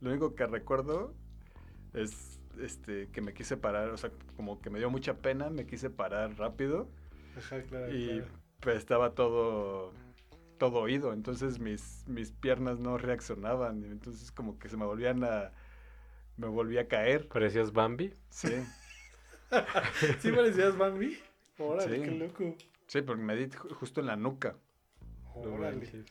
[0.00, 1.14] Lo único que recuerdo
[1.94, 5.66] es este que me quise parar, o sea, como que me dio mucha pena, me
[5.66, 6.88] quise parar rápido
[7.36, 7.94] Ajá, claro.
[7.94, 8.26] y claro.
[8.60, 9.92] pues estaba todo
[10.58, 15.24] todo oído, entonces mis, mis piernas no reaccionaban, y entonces como que se me volvían
[15.24, 15.52] a
[16.36, 17.26] me volví a caer.
[17.28, 18.14] ¿Parecías Bambi?
[18.30, 18.48] Sí.
[20.20, 21.18] ¿Sí parecías Bambi?
[21.58, 22.02] Órale, Sí.
[22.02, 22.56] qué loco.
[22.86, 24.54] Sí, porque me di ju- justo en la nuca.
[25.34, 26.04] Órale.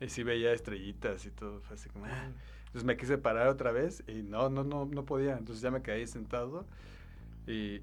[0.00, 2.06] Y sí veía estrellitas y todo, fue así como...
[2.06, 2.32] ah.
[2.66, 5.36] Entonces me quise parar otra vez y no, no, no, no podía.
[5.36, 6.66] Entonces ya me quedé ahí sentado
[7.46, 7.82] y,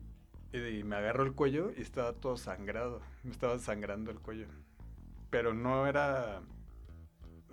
[0.52, 3.02] y me agarró el cuello y estaba todo sangrado.
[3.24, 4.48] Me estaba sangrando el cuello.
[5.30, 6.42] Pero no era,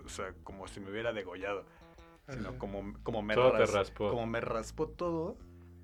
[0.03, 1.63] o sea, como si me hubiera degollado,
[2.27, 4.09] sino como, como me Todo te ras- raspó.
[4.09, 5.37] Como me raspó todo,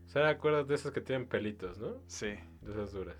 [0.06, 1.95] O sea, acuerdas de esas que tienen pelitos, ¿no?
[2.08, 2.36] sí.
[2.62, 3.17] De esas duras.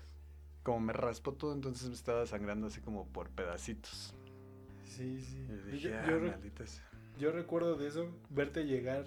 [0.62, 4.14] como me raspó todo, entonces me estaba sangrando así como por pedacitos.
[4.86, 5.46] Sí, sí.
[5.48, 6.84] Y dije, Yo, "Ah, yo re- maldita sea".
[7.18, 9.04] yo recuerdo de eso, verte llegar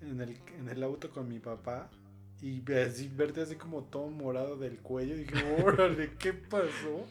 [0.00, 1.90] en el, en el auto con mi papá
[2.42, 5.14] y así, verte así como todo morado del cuello.
[5.14, 7.06] Y dije, órale, ¿qué pasó?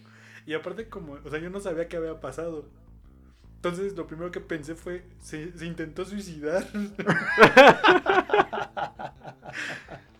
[0.46, 2.66] Y aparte como, o sea, yo no sabía qué había pasado.
[3.56, 6.68] Entonces lo primero que pensé fue, se, intentó suicidar.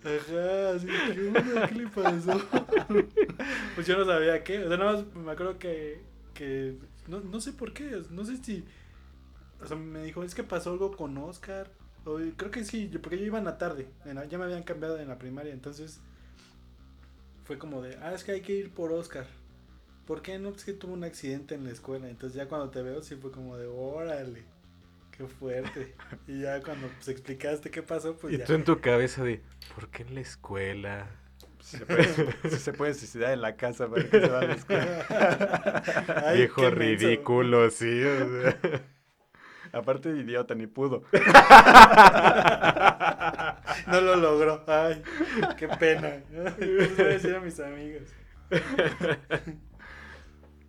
[0.04, 1.68] Ajá, así, ¿qué, onda?
[1.68, 2.42] ¿Qué le pasó?
[3.76, 4.64] pues yo no sabía qué.
[4.64, 6.02] O sea, nada más me acuerdo que,
[6.34, 8.02] que no, no sé por qué.
[8.12, 8.64] No sé si...
[9.62, 11.70] O sea, me dijo, es que pasó algo con Oscar.
[12.06, 13.88] O, creo que sí, porque yo iba en la tarde.
[14.30, 15.52] ya me habían cambiado en la primaria.
[15.54, 16.00] Entonces
[17.44, 19.26] fue como de, ah, es que hay que ir por Oscar.
[20.06, 20.52] ¿Por qué no?
[20.52, 22.10] Pues que tuvo un accidente en la escuela.
[22.10, 24.44] Entonces ya cuando te veo, sí fue como de, órale,
[25.12, 25.96] qué fuerte.
[26.28, 28.46] y ya cuando pues, explicaste qué pasó, pues y ya.
[28.46, 29.42] tú en tu cabeza de,
[29.76, 31.08] ¿por qué en la escuela?
[31.62, 32.14] Si se puede,
[32.50, 35.84] si se puede suicidar en la casa para que se va a la escuela.
[36.28, 37.06] Ay, Viejo qué menso.
[37.06, 38.04] ridículo, sí.
[38.04, 38.60] o sea.
[39.72, 41.04] Aparte de idiota, ni pudo.
[43.88, 44.64] No lo logró.
[44.68, 45.02] Ay,
[45.58, 46.22] qué pena.
[46.32, 48.10] Entonces voy a decir a mis amigos.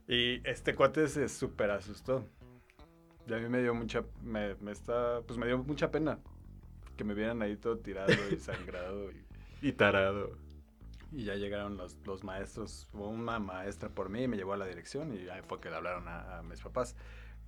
[0.06, 2.24] Y este cuate se súper asustó.
[3.26, 6.18] Y a mí me dio mucha, me, me está, pues me dio mucha pena
[6.96, 9.10] que me vieran ahí todo tirado y sangrado.
[9.10, 9.24] Y,
[9.62, 10.36] Y tarado.
[11.10, 14.56] y ya llegaron los, los maestros, hubo una maestra por mí y me llevó a
[14.58, 16.96] la dirección y ahí fue que le hablaron a, a mis papás.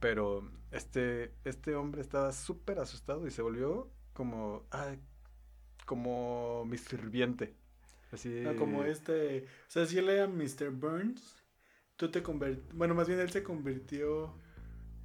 [0.00, 4.66] Pero este, este hombre estaba súper asustado y se volvió como,
[5.84, 7.54] como mi sirviente.
[8.12, 9.44] Así, No, como este.
[9.44, 10.70] O sea, si él era Mr.
[10.70, 11.36] Burns,
[11.96, 12.74] tú te convirtiste.
[12.74, 14.34] Bueno, más bien él se convirtió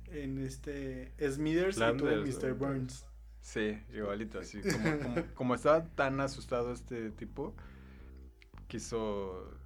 [0.07, 1.13] en este.
[1.19, 2.53] Smithers y tú en Mr.
[2.53, 3.05] Burns.
[3.41, 4.61] Sí, igualito, así.
[4.61, 7.55] Como, como, como estaba tan asustado este tipo,
[8.67, 9.57] quiso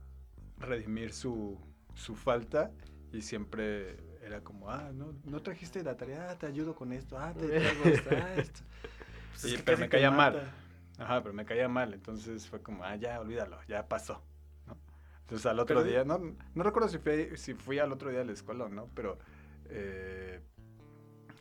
[0.57, 1.59] redimir su,
[1.93, 2.71] su falta
[3.11, 7.17] y siempre era como, ah, no, no trajiste la tarea, ah, te ayudo con esto,
[7.17, 8.61] ah, te traigo esto, ah, esto.
[9.31, 10.53] Pues Sí, es que pero me caía mal.
[10.97, 14.23] Ajá, pero me caía mal, entonces fue como, ah, ya, olvídalo, ya pasó.
[15.25, 15.37] ¿No?
[15.37, 16.19] Entonces al otro Pero- día, no,
[16.53, 19.17] no recuerdo si fui, si fui al otro día a la escuela o no, pero
[19.69, 20.39] eh,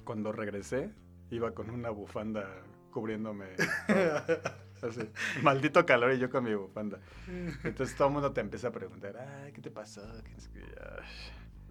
[0.05, 0.91] cuando regresé,
[1.31, 2.49] iba con una bufanda
[2.91, 3.47] cubriéndome.
[4.83, 5.01] Así,
[5.43, 6.99] maldito calor y yo con mi bufanda.
[7.65, 10.03] Entonces todo el mundo te empieza a preguntar, ay, ¿qué te pasó?
[10.25, 10.61] ¿Qué no sé qué?".
[10.81, 11.05] Ay.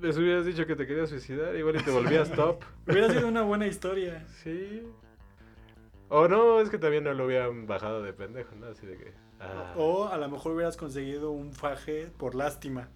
[0.02, 2.64] Les hubieras dicho que te querías suicidar, igual y te volvías top.
[2.88, 4.26] Hubiera sido una buena historia.
[4.44, 4.82] Sí.
[6.10, 8.68] O no, es que también no lo hubieran bajado de pendejo, ¿no?
[8.68, 9.14] Así de que.
[9.46, 12.88] Ah, O a lo mejor hubieras conseguido un faje por lástima.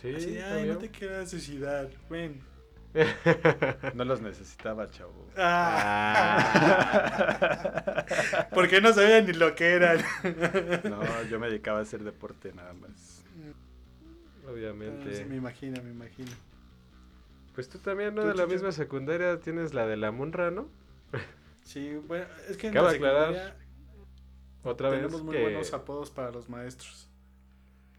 [0.00, 1.88] sí, Así de, ay, no te quieras suicidar.
[2.08, 2.40] Ven.
[3.94, 5.28] No los necesitaba, chavo.
[5.36, 6.46] Ah.
[8.54, 9.98] Porque no sabía ni lo que eran.
[10.84, 13.22] No, yo me dedicaba a hacer deporte nada más.
[14.48, 15.14] Obviamente.
[15.14, 16.30] Sí, me imagino, me imagino.
[17.54, 18.22] Pues tú también, ¿no?
[18.22, 20.68] Tú, De la misma secundaria tienes la de la Munra, ¿no?
[21.62, 23.56] Sí, bueno, es que en Cabe la aclarar
[24.74, 25.00] vez.
[25.00, 27.08] tenemos muy que- buenos apodos para los maestros.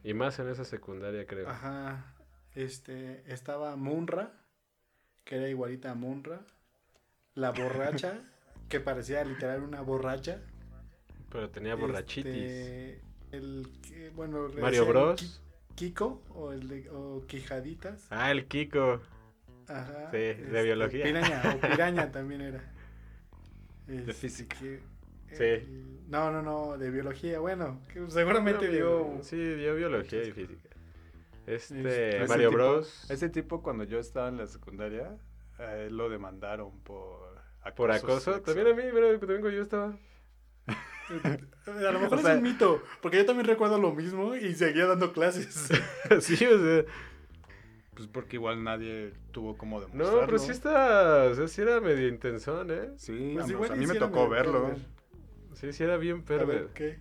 [0.04, 1.50] Y más en esa secundaria, creo.
[1.50, 2.14] Ajá.
[2.54, 4.32] Este, estaba Munra,
[5.24, 6.42] que era igualita a Munra.
[7.36, 8.20] La borracha,
[8.70, 10.40] que parecía literal una borracha.
[11.30, 12.34] Pero tenía borrachitis.
[12.34, 13.02] Este,
[13.32, 13.68] el,
[14.16, 15.22] bueno, Mario Bros.
[15.22, 15.32] Ki-
[15.76, 18.08] Kiko o el de o Quijaditas.
[18.10, 19.02] Ah, el Kiko.
[19.68, 20.10] Ajá.
[20.12, 21.04] Sí, de biología.
[21.04, 22.64] Piraña, o piraña también era.
[23.86, 24.58] De Este, física.
[24.58, 24.82] que-
[25.34, 25.44] Sí.
[25.44, 27.40] el- no, no, no, de biología.
[27.40, 29.18] Bueno, que seguramente vio.
[29.22, 30.70] Sí, dio biología y física.
[31.46, 33.10] Este, Ese Mario tipo- Bros.
[33.12, 35.18] Ese tipo, cuando yo estaba en la secundaria,
[35.60, 37.76] a él lo demandaron por acoso.
[37.76, 38.42] Por acoso.
[38.42, 39.98] También a mí, pero también cuando yo estaba.
[41.68, 44.54] A lo mejor O sea- es un mito, porque yo también recuerdo lo mismo y
[44.56, 45.70] seguía dando clases.
[46.22, 46.86] sí, o sea.
[47.96, 50.22] Pues porque igual nadie tuvo como demostrarlo.
[50.22, 51.24] No, pero sí está.
[51.32, 52.90] O sea, sí era medio intensón, ¿eh?
[52.98, 54.62] Sí, Pues a mí me tocó verlo.
[54.64, 54.78] cover.
[55.60, 56.70] Sí, sí era bien A ver.
[56.76, 57.00] ¿qué?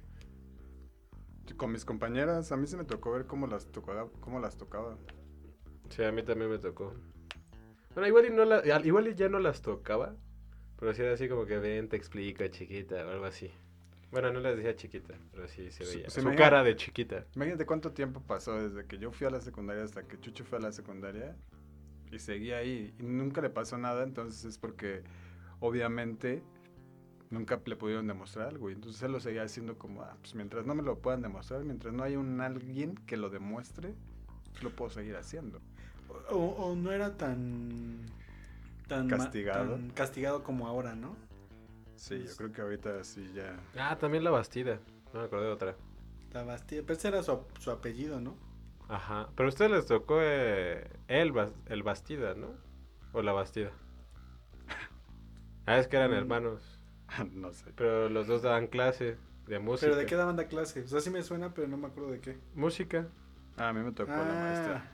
[1.58, 4.08] Con mis compañeras, a mí se me tocó ver cómo las tocaba.
[4.20, 4.96] Cómo las tocaba.
[5.90, 6.94] Sí, a mí también me tocó.
[7.94, 10.16] Bueno, igual y, no la, igual y ya no las tocaba.
[10.78, 13.50] Pero sí era así como que ven, te explico, chiquita, o algo así.
[14.10, 16.08] Bueno, no les decía chiquita, pero sí se veía.
[16.08, 17.26] se Su me- cara de chiquita.
[17.34, 20.58] Imagínate cuánto tiempo pasó desde que yo fui a la secundaria hasta que Chucho fue
[20.58, 21.36] a la secundaria.
[22.10, 22.94] Y seguía ahí.
[22.98, 24.02] Y nunca le pasó nada.
[24.02, 25.02] Entonces es porque,
[25.60, 26.42] obviamente,
[27.30, 28.70] nunca le pudieron demostrar algo.
[28.70, 31.64] Y entonces él lo seguía haciendo como, ah, pues mientras no me lo puedan demostrar,
[31.64, 33.94] mientras no haya un alguien que lo demuestre,
[34.52, 35.60] pues lo puedo seguir haciendo.
[36.30, 37.98] O, o no era tan.
[38.88, 39.72] tan Castigado.
[39.74, 41.16] tan castigado como ahora, ¿no?
[41.96, 43.56] Sí, yo creo que ahorita sí ya.
[43.78, 44.78] Ah, también la Bastida.
[45.12, 45.76] No me acordé de otra.
[46.32, 46.82] La Bastilla.
[46.82, 48.36] Pero ese era su, su apellido, ¿no?
[48.88, 49.28] Ajá.
[49.34, 51.32] Pero a ustedes les tocó eh, el,
[51.66, 52.48] el Bastida, ¿no?
[53.12, 53.70] O la Bastida.
[55.66, 56.14] Ah, es que eran Mm.
[56.14, 56.75] hermanos.
[57.32, 57.72] no sé.
[57.76, 59.16] Pero los dos daban clase
[59.46, 59.86] de música.
[59.86, 60.82] ¿Pero de qué daban la clase?
[60.82, 62.38] O sea, sí me suena, pero no me acuerdo de qué.
[62.54, 63.08] Música.
[63.56, 64.92] Ah, a mí me tocó la Ah, maestra.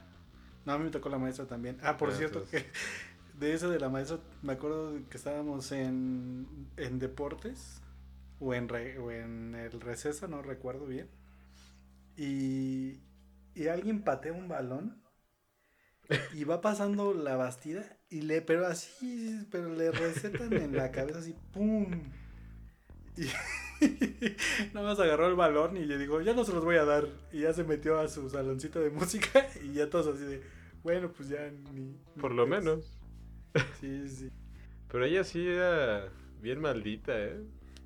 [0.65, 1.77] No, a mí me tocó la maestra también.
[1.81, 2.69] Ah, por Ah, cierto, entonces- que
[3.39, 6.47] de eso de la maestra, me acuerdo que estábamos en,
[6.77, 7.81] en deportes
[8.39, 11.09] o en, re- o en el receso, no recuerdo bien.
[12.15, 13.01] Y,
[13.55, 15.01] y alguien patea un balón
[16.33, 21.19] y va pasando la bastida y le, pero así, pero le recetan en la cabeza
[21.19, 21.87] así, ¡pum!
[23.17, 23.25] Y
[24.73, 27.07] nada más agarró el balón y le dijo, ya no se los voy a dar.
[27.31, 30.43] Y ya se metió a su saloncito de música y ya todos así de,
[30.83, 31.97] bueno, pues ya ni...
[32.15, 32.49] ni Por lo pex".
[32.49, 32.99] menos.
[33.79, 34.31] Sí, sí,
[34.87, 36.09] Pero ella sí era
[36.41, 37.41] bien maldita, ¿eh?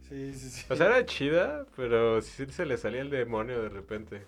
[0.10, 0.66] sí, sí, sí.
[0.70, 4.28] O sea, era chida, pero sí se le salía el demonio de repente.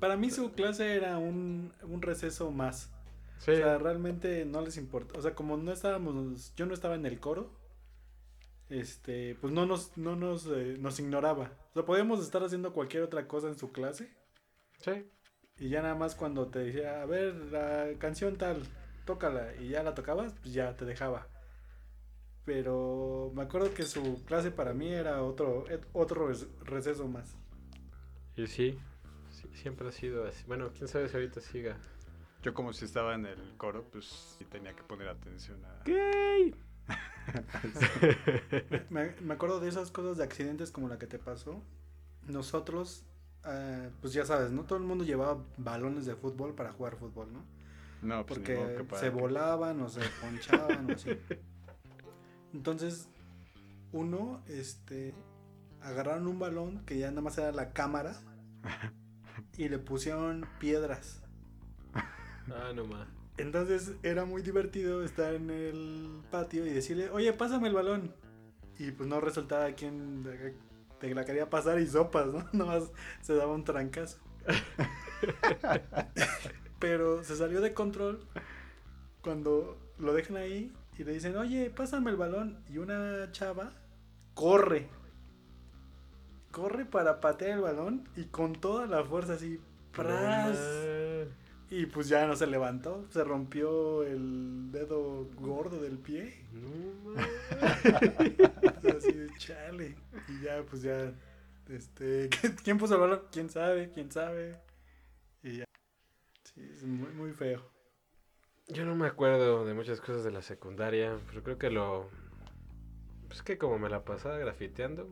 [0.00, 2.90] Para mí su clase era un, un receso más.
[3.38, 3.52] Sí.
[3.52, 5.18] O sea, realmente no les importa.
[5.18, 7.50] O sea, como no estábamos, yo no estaba en el coro,
[8.68, 11.52] este, pues no nos, no nos, eh, nos ignoraba.
[11.70, 14.10] O sea, podíamos estar haciendo cualquier otra cosa en su clase
[14.80, 15.08] sí.
[15.58, 18.62] y ya nada más cuando te decía, a ver, la canción tal,
[19.04, 21.28] tócala y ya la tocabas, pues ya te dejaba.
[22.44, 27.36] Pero me acuerdo que su clase para mí era otro, otro receso más.
[28.36, 28.78] Y sí,
[29.30, 30.44] sí, siempre ha sido así.
[30.46, 31.76] Bueno, quién sabe si ahorita siga.
[32.42, 35.82] Yo como si estaba en el coro, pues sí tenía que poner atención a...
[35.84, 36.54] ¡Gay!
[38.90, 41.62] Me, me acuerdo de esas cosas de accidentes como la que te pasó.
[42.28, 43.04] Nosotros,
[43.44, 44.64] ah, pues ya sabes, ¿no?
[44.64, 47.44] Todo el mundo llevaba balones de fútbol para jugar fútbol, ¿no?
[48.02, 51.10] No, pues Porque se que- volaban o se ponchaban o así.
[52.52, 53.08] Entonces,
[53.92, 55.14] uno, este,
[55.80, 58.14] agarraron un balón que ya nada más era la cámara
[59.56, 61.22] y le pusieron piedras.
[62.50, 63.06] Ah, no más.
[63.38, 68.14] Entonces era muy divertido estar en el patio y decirle, oye, pásame el balón.
[68.78, 70.24] Y pues no resultaba quien
[70.98, 72.46] te la quería pasar y sopas, ¿no?
[72.52, 74.18] Nomás se daba un trancazo.
[76.78, 78.20] Pero se salió de control
[79.22, 82.58] cuando lo dejan ahí y le dicen, oye, pásame el balón.
[82.70, 83.72] Y una chava
[84.34, 84.88] corre.
[86.52, 89.60] Corre para patear el balón y con toda la fuerza así,
[89.92, 90.58] ¡pras!
[91.68, 96.44] Y pues ya no se levantó, se rompió el dedo gordo del pie.
[96.52, 97.16] No
[98.96, 99.96] Así de chale.
[100.28, 101.12] Y ya, pues ya,
[101.68, 102.30] este,
[102.64, 103.22] ¿quién puso el balón?
[103.32, 103.90] ¿Quién sabe?
[103.92, 104.56] ¿Quién sabe?
[105.42, 105.64] Y ya.
[106.54, 107.62] Sí, es muy, muy feo.
[108.68, 112.08] Yo no me acuerdo de muchas cosas de la secundaria, pero creo que lo...
[113.28, 115.08] Pues que como me la pasaba grafiteando,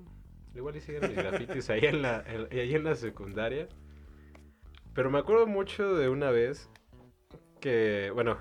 [0.55, 3.69] igual siguen mis grafitis ahí en la, en- ahí en la secundaria.
[4.95, 6.71] Pero me acuerdo mucho de una vez
[7.61, 8.39] que, bueno,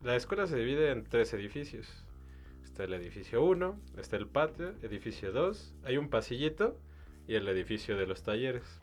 [0.00, 2.06] la escuela se divide en tres edificios.
[2.64, 6.80] Está el edificio 1, está el patio, edificio 2, hay un pasillito
[7.26, 8.80] y el edificio de los talleres.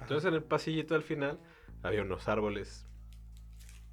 [0.00, 1.40] Entonces en el pasillito al final
[1.82, 2.86] había unos árboles.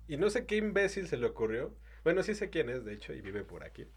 [0.07, 1.75] Y no sé qué imbécil se le ocurrió.
[2.03, 3.87] Bueno, sí sé quién es, de hecho, y vive por aquí.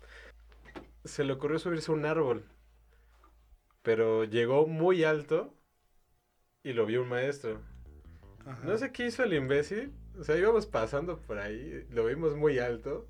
[1.04, 2.48] Se le ocurrió subirse a un árbol.
[3.82, 5.52] Pero llegó muy alto
[6.62, 7.73] y lo vio un maestro.
[8.46, 8.60] Ajá.
[8.64, 9.92] No sé qué hizo el imbécil.
[10.18, 13.08] O sea, íbamos pasando por ahí, lo vimos muy alto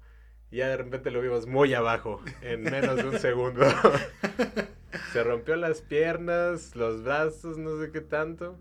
[0.50, 3.64] y ya de repente lo vimos muy abajo en menos de un segundo.
[5.12, 8.58] Se rompió las piernas, los brazos, no sé qué tanto.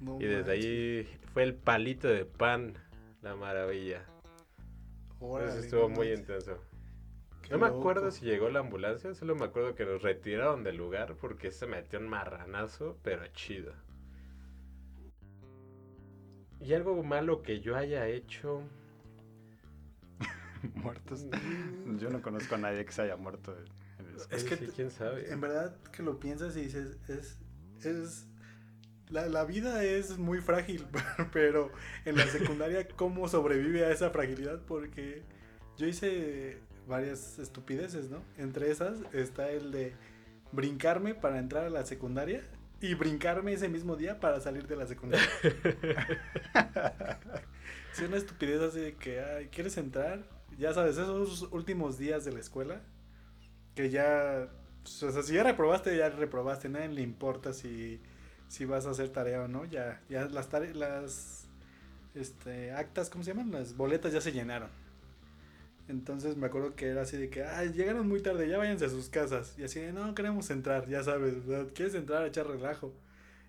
[0.00, 0.54] No Y desde manches.
[0.54, 2.74] ahí fue el palito de pan,
[3.22, 4.04] la maravilla.
[5.20, 6.58] Órale, Eso estuvo muy intenso.
[7.42, 10.76] Qué No me acuerdo si llegó la ambulancia, solo me acuerdo que nos retiraron del
[10.76, 13.72] lugar porque se metió un marranazo, pero chido.
[16.60, 18.62] Y algo malo que yo haya hecho.
[20.74, 21.24] muertos.
[21.24, 21.98] Mm.
[21.98, 23.56] Yo no conozco a nadie que se haya muerto
[23.98, 25.30] en, el Es Es que quién sabe.
[25.32, 27.38] En verdad que lo piensas y dices, es,
[27.84, 28.26] es,
[29.08, 30.86] la, la vida es muy frágil,
[31.32, 31.70] pero
[32.04, 34.60] en la secundaria, ¿cómo sobrevive a esa fragilidad?
[34.66, 35.22] Porque
[35.76, 38.22] yo hice varias estupideces, ¿no?
[38.36, 39.94] Entre esas está el de
[40.52, 42.42] brincarme para entrar a la secundaria
[42.80, 45.26] y brincarme ese mismo día para salir de la secundaria.
[47.92, 50.22] Sí, una estupidez así de que, ay, ¿quieres entrar?
[50.56, 52.80] Ya sabes, esos últimos días de la escuela,
[53.74, 54.48] que ya,
[54.84, 58.00] o sea, si ya reprobaste, ya reprobaste, nadie le importa si,
[58.46, 61.48] si vas a hacer tarea o no, ya, ya las tare- las,
[62.14, 63.50] este, actas, ¿cómo se llaman?
[63.50, 64.68] Las boletas ya se llenaron.
[65.88, 68.90] Entonces me acuerdo que era así de que, ay, llegaron muy tarde, ya váyanse a
[68.90, 69.58] sus casas.
[69.58, 71.72] Y así de, no, queremos entrar, ya sabes, ¿verdad?
[71.74, 72.94] ¿quieres entrar a echar relajo?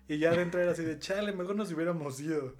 [0.08, 2.56] Y ya adentro era así de, chale, mejor nos hubiéramos ido.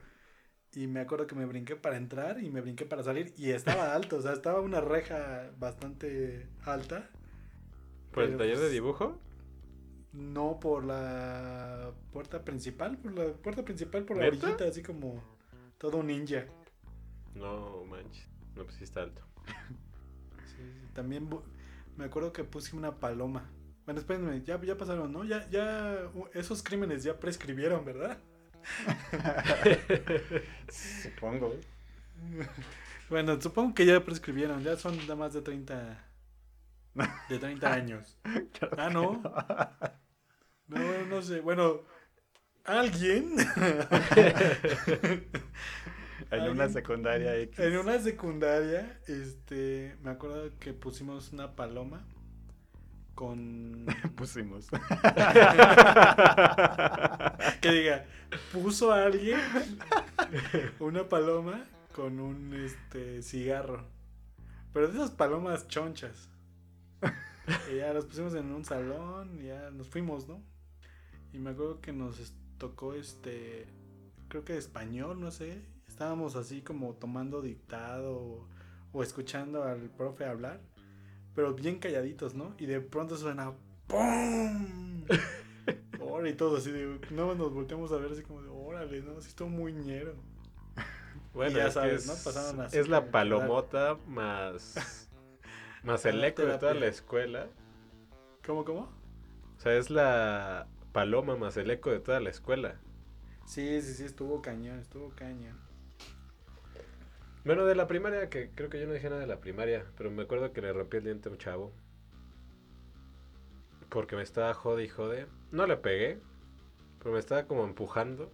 [0.74, 3.32] Y me acuerdo que me brinqué para entrar y me brinqué para salir.
[3.36, 7.10] Y estaba alto, o sea, estaba una reja bastante alta.
[8.12, 9.18] ¿Por el taller de pues, dibujo?
[10.12, 15.22] No por la puerta principal, por la puerta principal, por la orillita, así como
[15.78, 16.44] todo un ninja.
[17.34, 18.28] No manches.
[18.54, 19.22] No, pues sí está alto.
[20.46, 20.90] Sí, sí.
[20.94, 21.28] También
[21.96, 23.50] me acuerdo que puse una paloma.
[23.84, 25.24] Bueno, espérenme, ya, ya pasaron, ¿no?
[25.24, 25.98] Ya, ya,
[26.34, 28.18] esos crímenes ya prescribieron, ¿verdad?
[30.70, 31.54] Supongo.
[33.10, 36.04] Bueno, supongo que ya prescribieron, ya son de más de 30,
[37.28, 38.16] de 30 años.
[38.78, 39.20] Ah, no.
[40.68, 41.40] No, bueno, no sé.
[41.40, 41.80] Bueno,
[42.64, 43.36] alguien
[46.30, 47.58] En una secundaria X.
[47.58, 52.04] en una secundaria, este, me acuerdo que pusimos una paloma
[53.14, 54.68] con pusimos.
[57.60, 58.06] que diga,
[58.52, 59.40] puso a alguien
[60.78, 63.84] una paloma con un este cigarro.
[64.72, 66.30] Pero de esas palomas chonchas.
[67.72, 70.42] Y ya los pusimos en un salón y ya nos fuimos, ¿no?
[71.32, 73.66] Y me acuerdo que nos tocó este,
[74.28, 75.60] creo que español, no sé.
[76.00, 78.48] Estábamos así como tomando dictado o,
[78.94, 80.58] o escuchando al profe hablar,
[81.34, 82.54] pero bien calladitos, ¿no?
[82.56, 83.52] Y de pronto suena
[83.86, 85.04] ¡Pum!
[86.26, 89.18] Y todo así, de, no nos volteamos a ver así como de, órale, ¿no?
[89.18, 90.14] Así estuvo muy ñero.
[91.34, 92.14] Bueno, ya sabes, es, ¿no?
[92.14, 95.10] Pasaron así es la palomota más,
[95.82, 97.46] más el eco de toda la escuela.
[98.46, 98.88] ¿Cómo, cómo?
[99.58, 102.80] O sea, es la paloma más el eco de toda la escuela.
[103.44, 105.69] Sí, sí, sí, estuvo cañón, estuvo cañón.
[107.42, 110.10] Bueno, de la primaria, que creo que yo no dije nada de la primaria, pero
[110.10, 111.72] me acuerdo que le rompí el diente a un chavo.
[113.88, 115.26] Porque me estaba jode y jode.
[115.50, 116.20] No le pegué,
[116.98, 118.30] pero me estaba como empujando.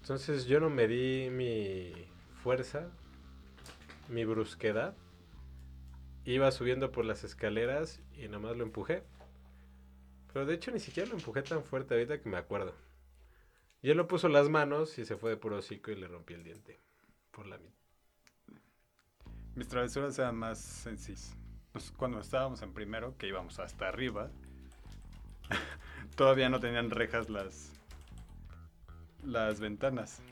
[0.00, 1.92] Entonces yo no medí mi
[2.42, 2.90] fuerza,
[4.08, 4.96] mi brusquedad.
[6.24, 9.02] Iba subiendo por las escaleras y nada más lo empujé.
[10.32, 12.74] Pero de hecho ni siquiera lo empujé tan fuerte ahorita que me acuerdo.
[13.82, 16.32] Y él lo puso las manos y se fue de puro hocico y le rompí
[16.32, 16.80] el diente.
[17.30, 17.81] Por la mitad.
[19.54, 21.34] Mis travesuras eran más sencillas.
[21.74, 24.30] Nos- Cuando estábamos en primero, que íbamos hasta arriba,
[26.16, 27.70] todavía no tenían rejas las,
[29.24, 30.22] las ventanas.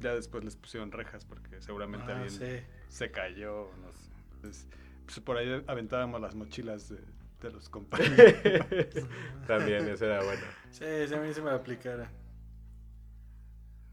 [0.00, 2.64] Ya después les pusieron rejas porque seguramente Ah, alguien sí.
[2.88, 4.10] se cayó, no sé.
[4.36, 4.68] Entonces,
[5.06, 6.98] pues, por ahí aventábamos las mochilas de,
[7.40, 8.16] de los compañeros.
[9.46, 10.42] También, eso era bueno.
[10.70, 12.10] Sí, sí, a mí se me aplicara.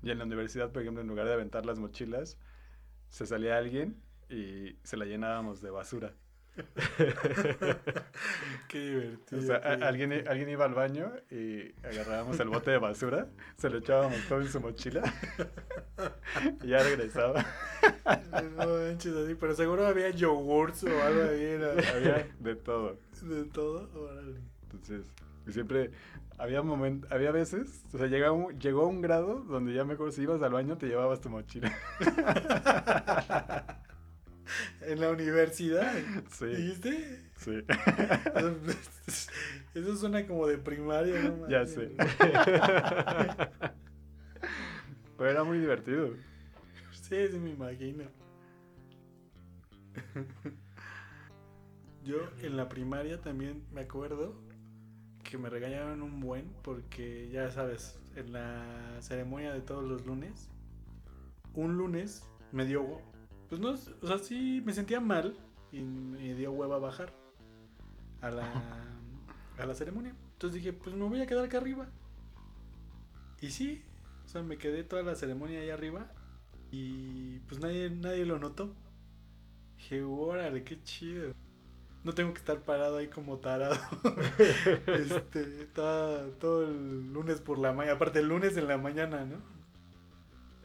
[0.03, 2.37] Y en la universidad, por ejemplo, en lugar de aventar las mochilas,
[3.11, 3.95] se salía alguien
[4.29, 6.13] y se la llenábamos de basura.
[8.67, 9.41] Qué divertido.
[9.41, 13.69] O sea, a- alguien, alguien iba al baño y agarrábamos el bote de basura, se
[13.69, 15.01] lo echábamos todo en su mochila
[16.63, 17.45] y ya regresaba.
[18.57, 21.57] No manches, así, pero seguro había yogurts o algo ahí.
[21.95, 22.99] Había de todo.
[23.21, 23.89] De todo.
[23.93, 24.39] Órale.
[24.63, 25.05] Entonces,
[25.47, 25.91] y siempre
[26.41, 30.23] había moment, había veces, o sea, un- llegó a un grado donde ya mejor si
[30.23, 31.71] ibas al baño te llevabas tu mochila.
[34.81, 35.93] En la universidad.
[36.29, 37.21] Sí, ¿Dijiste?
[37.37, 37.63] sí.
[39.73, 41.47] Eso suena como de primaria, ¿no?
[41.47, 41.91] Ya sé.
[45.17, 46.15] Pero era muy divertido.
[46.91, 48.03] Sí, sí, me imagino.
[52.03, 54.35] Yo en la primaria también me acuerdo
[55.23, 60.49] que me regañaron un buen porque ya sabes, en la ceremonia de todos los lunes,
[61.53, 63.01] un lunes me dio,
[63.49, 65.35] pues no, o sea, sí me sentía mal
[65.71, 67.13] y me dio hueva bajar
[68.21, 68.51] a la,
[69.57, 70.15] a la ceremonia.
[70.33, 71.87] Entonces dije, pues me voy a quedar acá arriba.
[73.41, 73.83] Y sí,
[74.25, 76.11] o sea, me quedé toda la ceremonia ahí arriba
[76.71, 78.73] y pues nadie, nadie lo notó.
[79.77, 81.33] Dije, órale, qué chido.
[82.03, 83.75] No tengo que estar parado ahí como tarado.
[84.87, 87.95] este, toda- todo el lunes por la mañana.
[87.95, 89.37] Aparte el lunes en la mañana, ¿no?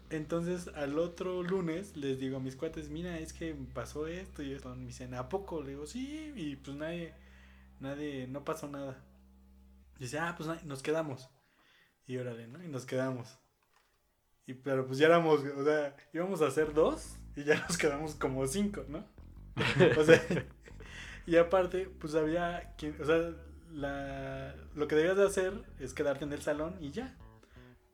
[0.09, 4.53] Entonces al otro lunes les digo a mis cuates, mira, es que pasó esto y
[4.53, 4.74] esto.
[4.76, 5.62] Me dicen, ¿a poco?
[5.62, 7.14] Le digo, sí, y pues nadie,
[7.80, 9.03] nadie, no pasó nada.
[9.99, 11.28] Dice, ah, pues nos quedamos.
[12.07, 12.62] Y órale, ¿no?
[12.62, 13.39] Y nos quedamos.
[14.47, 18.14] Y pero pues ya éramos, o sea, íbamos a hacer dos y ya nos quedamos
[18.14, 19.05] como cinco, ¿no?
[19.99, 20.22] O sea,
[21.27, 23.33] y aparte, pues había quien, o sea,
[23.72, 27.14] la, lo que debías de hacer es quedarte en el salón y ya.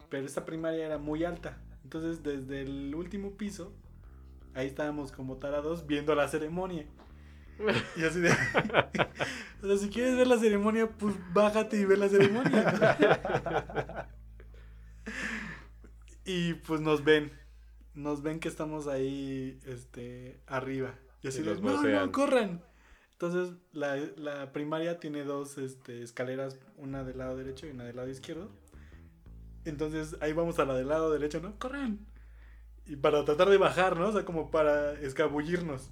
[0.09, 1.59] Pero esta primaria era muy alta.
[1.85, 3.73] Entonces, desde el último piso,
[4.55, 6.87] ahí estábamos como tarados viendo la ceremonia.
[7.97, 8.31] Y así de.
[9.63, 14.09] o sea, si quieres ver la ceremonia, pues bájate y ve la ceremonia.
[16.25, 17.33] Y pues nos ven.
[17.95, 20.95] Nos ven que estamos ahí este, arriba.
[21.23, 22.07] Y así Y de, los no, vocean.
[22.07, 22.63] no, corran.
[23.23, 27.95] Entonces, la, la primaria tiene dos este, escaleras, una del lado derecho y una del
[27.95, 28.51] lado izquierdo.
[29.65, 31.57] Entonces, ahí vamos a la del lado derecho, ¿no?
[31.61, 32.01] ¡Corran!
[32.85, 34.09] Y para tratar de bajar, ¿no?
[34.09, 35.89] O sea, como para escabullirnos.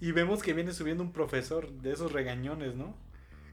[0.00, 2.96] Y vemos que viene subiendo un profesor de esos regañones, ¿no?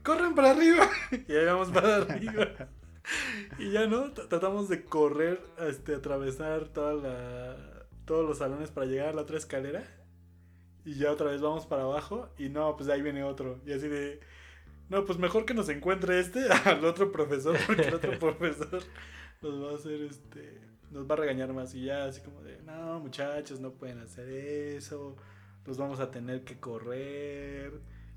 [0.02, 0.90] ¡Corran para arriba!
[1.28, 2.68] y ahí vamos para arriba.
[3.60, 4.10] y ya, ¿no?
[4.10, 9.38] Tratamos de correr, este, atravesar toda la, todos los salones para llegar a la otra
[9.38, 9.84] escalera.
[10.86, 12.28] Y ya otra vez vamos para abajo.
[12.38, 13.60] Y no, pues ahí viene otro.
[13.66, 14.20] Y así de.
[14.88, 17.58] No, pues mejor que nos encuentre este al otro profesor.
[17.66, 18.82] Porque el otro profesor
[19.42, 20.60] nos va a hacer este.
[20.92, 21.74] Nos va a regañar más.
[21.74, 22.62] Y ya así como de.
[22.62, 25.16] No, muchachos, no pueden hacer eso.
[25.66, 27.72] Los vamos a tener que correr.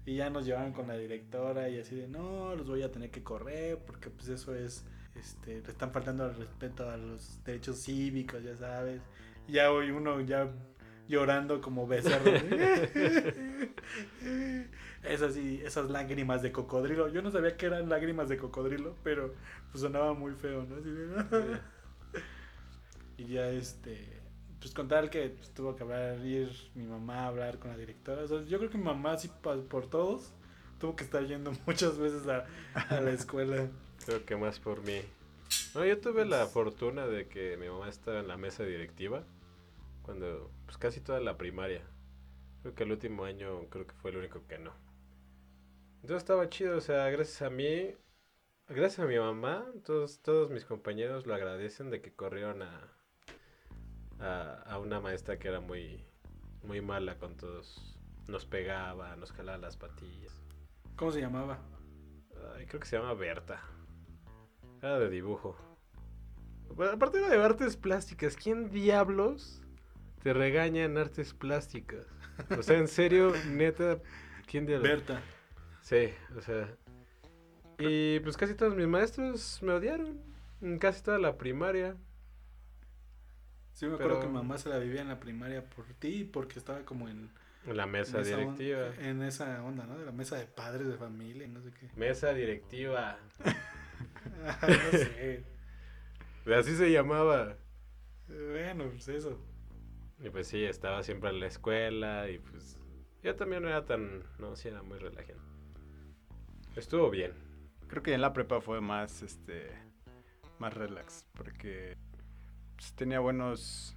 [0.06, 1.70] Y ya nos llevaron con la directora.
[1.70, 2.08] Y así de.
[2.08, 3.80] No, los voy a tener que correr.
[3.80, 4.86] Porque pues eso es.
[5.16, 9.02] Este, le están faltando al respeto a los derechos cívicos, ya sabes.
[9.48, 10.50] Y ya hoy uno ya
[11.10, 12.32] llorando como becerro.
[15.04, 17.08] Esas sí, esas lágrimas de cocodrilo.
[17.08, 19.34] Yo no sabía que eran lágrimas de cocodrilo, pero
[19.72, 20.76] pues sonaba muy feo, ¿no?
[20.76, 21.60] De-
[23.18, 24.08] y ya este,
[24.60, 27.78] pues con tal que pues, tuvo que hablar, ir mi mamá a hablar con la
[27.78, 28.24] directora.
[28.24, 30.34] O sea, yo creo que mi mamá sí por todos
[30.80, 33.68] tuvo que estar yendo muchas veces a, a la escuela.
[34.06, 35.00] Creo que más por mí.
[35.74, 39.24] No, yo tuve la fortuna de que mi mamá estaba en la mesa directiva
[40.02, 41.86] cuando, pues casi toda la primaria.
[42.62, 44.74] Creo que el último año creo que fue el único que no.
[46.02, 47.94] Entonces estaba chido, o sea, gracias a mí,
[48.68, 52.94] gracias a mi mamá, todos, todos mis compañeros lo agradecen de que corrieron a,
[54.20, 56.06] a, a una maestra que era muy,
[56.64, 57.98] muy mala con todos.
[58.28, 60.34] Nos pegaba, nos jalaba las patillas.
[60.96, 61.60] ¿Cómo se llamaba?
[62.56, 63.62] Ay, creo que se llama Berta.
[64.80, 65.58] Era de dibujo.
[66.76, 68.36] Bueno, aparte era de artes plásticas.
[68.36, 69.59] ¿Quién diablos
[70.24, 72.06] te regaña en artes plásticas?
[72.58, 74.00] O sea, en serio, neta,
[74.48, 74.90] ¿quién diablos?
[74.90, 75.22] Berta.
[75.82, 76.70] Sí, o sea.
[77.78, 80.20] Y pues casi todos mis maestros me odiaron.
[80.62, 81.96] En casi toda la primaria.
[83.74, 86.60] Sí, me acuerdo Pero- que mamá se la vivía en la primaria por ti, porque
[86.60, 87.30] estaba como en,
[87.66, 88.94] la mesa en directiva.
[89.00, 89.98] en esa onda, ¿no?
[89.98, 91.90] De la mesa de padres de familia, y no sé qué.
[91.96, 93.18] Mesa directiva.
[94.62, 95.46] no sé.
[96.56, 97.56] Así se llamaba.
[98.28, 99.40] Bueno, pues eso.
[100.22, 102.78] Y pues sí, estaba siempre en la escuela y pues
[103.24, 105.42] yo también no era tan, no, sí era muy relajante.
[106.76, 107.34] Estuvo bien.
[107.88, 109.72] Creo que en la prepa fue más, este,
[110.60, 111.98] más relax, porque
[112.76, 113.96] pues, tenía buenos,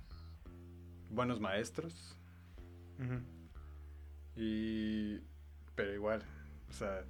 [1.11, 2.17] buenos maestros
[4.37, 5.19] y,
[5.75, 6.23] pero igual,
[6.69, 7.05] o sea,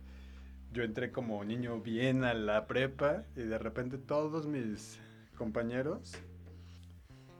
[0.72, 4.98] yo entré como niño bien a la prepa y de repente todos mis
[5.36, 6.14] compañeros,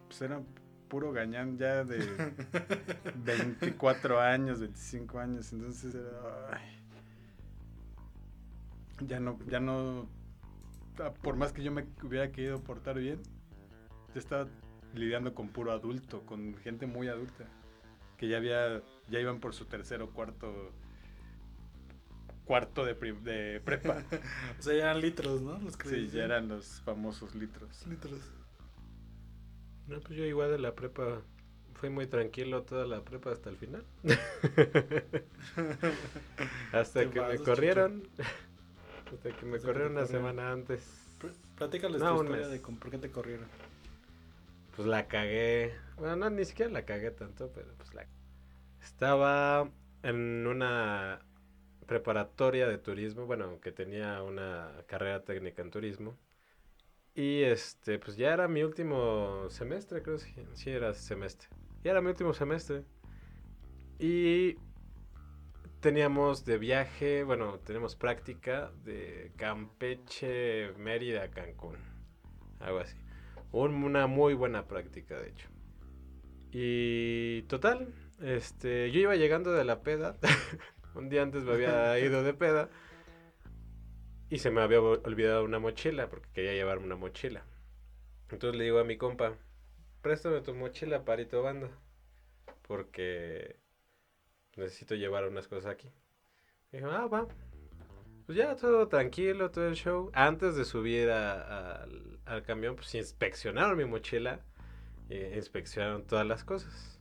[0.07, 0.47] pues eran
[0.93, 1.97] puro gañán ya de
[3.25, 6.79] 24 años, 25 años, entonces era, ay,
[9.07, 10.07] ya no, ya no,
[10.99, 13.23] ah, por más que yo me hubiera querido portar bien,
[14.13, 14.49] ya estaba
[14.93, 17.47] lidiando con puro adulto, con gente muy adulta,
[18.19, 20.75] que ya había, ya iban por su tercero, cuarto,
[22.45, 24.03] cuarto de, prepa.
[24.59, 25.59] O sea, ya eran litros, ¿no?
[25.59, 27.87] Los que sí, ya eran los famosos litros.
[27.87, 28.42] litros.
[29.93, 31.23] No, pues yo igual de la prepa
[31.75, 33.85] fui muy tranquilo toda la prepa hasta el final.
[36.73, 38.03] hasta que me corrieron.
[39.13, 40.07] hasta que me Hasta que corrieron una corrieron.
[40.07, 40.99] semana antes.
[41.57, 42.51] Platícales No, tu historia mes.
[42.51, 43.47] de con- por qué te corrieron.
[44.77, 45.75] Pues la cagué.
[45.99, 48.07] Bueno, no, ni siquiera la cagué tanto, pero pues la...
[48.83, 49.71] Estaba
[50.03, 51.21] en una
[51.87, 56.17] preparatoria de turismo, bueno, que tenía una carrera técnica en turismo.
[57.15, 61.49] Y este, pues ya era mi último semestre, creo que sí, era semestre.
[61.85, 62.85] Ya era mi último semestre.
[63.99, 64.57] Y
[65.81, 71.77] teníamos de viaje, bueno, tenemos práctica de Campeche, Mérida, Cancún.
[72.61, 72.97] Algo así.
[73.53, 75.49] Un- una muy buena práctica, de hecho.
[76.53, 77.89] Y total,
[78.21, 80.17] este, yo iba llegando de la peda.
[80.95, 82.69] Un día antes me había ido de peda.
[84.33, 87.45] Y se me había ol- olvidado una mochila, porque quería llevarme una mochila.
[88.31, 89.35] Entonces le digo a mi compa,
[90.01, 91.69] préstame tu mochila, parito banda.
[92.67, 93.57] Porque
[94.57, 95.91] necesito llevar unas cosas aquí.
[96.73, 97.29] Y dijo, ah, va.
[98.25, 100.11] Pues ya todo tranquilo, todo el show.
[100.15, 101.83] Antes de subir a-
[102.25, 104.41] al, camión, pues inspeccionaron mi mochila.
[105.11, 106.99] E inspeccionaron todas las cosas.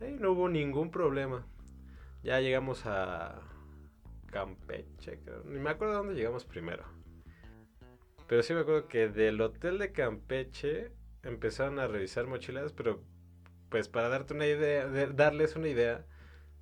[0.00, 1.46] Y no hubo ningún problema.
[2.22, 3.38] Ya llegamos a
[4.30, 5.42] Campeche, creo.
[5.44, 6.84] Ni me acuerdo dónde llegamos primero.
[8.26, 13.02] Pero sí me acuerdo que del hotel de Campeche empezaron a revisar mochilas, pero
[13.68, 16.06] pues para darte una idea, de- darles una idea,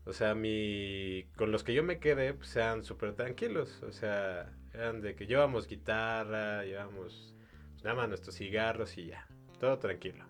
[0.04, 4.52] o sea, mi, con los que yo me quedé, pues eran súper tranquilos, o sea,
[4.72, 7.34] eran de que llevamos guitarra, llevamos
[7.72, 9.26] pues, nada más nuestros cigarros y ya,
[9.60, 10.24] todo tranquilo.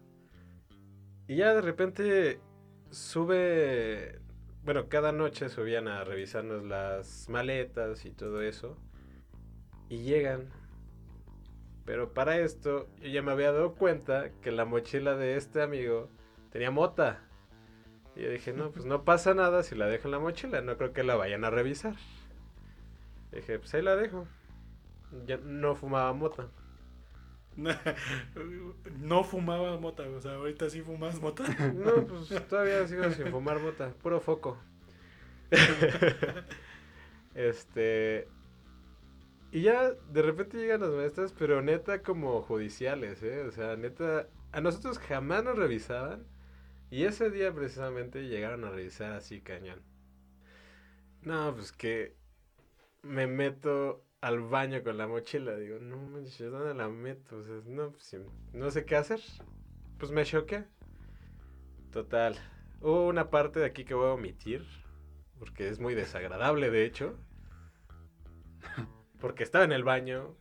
[1.26, 2.40] Y ya de repente
[2.90, 4.20] sube,
[4.68, 8.76] bueno, cada noche subían a revisarnos las maletas y todo eso,
[9.88, 10.50] y llegan.
[11.86, 16.10] Pero para esto, yo ya me había dado cuenta que la mochila de este amigo
[16.50, 17.22] tenía mota.
[18.14, 20.76] Y yo dije, no, pues no pasa nada si la dejo en la mochila, no
[20.76, 21.94] creo que la vayan a revisar.
[23.32, 24.28] Dije, pues ahí la dejo.
[25.24, 26.48] Ya no fumaba mota.
[29.00, 31.44] No fumaba mota, o sea, ahorita sí fumas mota.
[31.74, 34.58] No, pues todavía sigo sin fumar mota, puro foco.
[37.34, 38.28] este.
[39.50, 43.42] Y ya de repente llegan las maestras, pero neta como judiciales, ¿eh?
[43.42, 46.26] O sea, neta, a nosotros jamás nos revisaban.
[46.90, 49.82] Y ese día precisamente llegaron a revisar así cañón.
[51.22, 52.14] No, pues que
[53.02, 55.56] me meto al baño con la mochila.
[55.56, 57.36] Digo, no manches, ¿dónde la meto?
[57.38, 58.16] O sea, no, pues,
[58.52, 59.20] no sé qué hacer.
[59.98, 60.64] Pues me choqué.
[61.92, 62.36] Total.
[62.80, 64.66] Hubo una parte de aquí que voy a omitir.
[65.38, 67.16] Porque es muy desagradable, de hecho.
[69.20, 70.36] Porque estaba en el baño.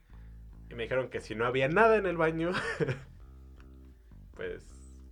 [0.69, 2.51] Y me dijeron que si no había nada en el baño.
[4.35, 4.63] pues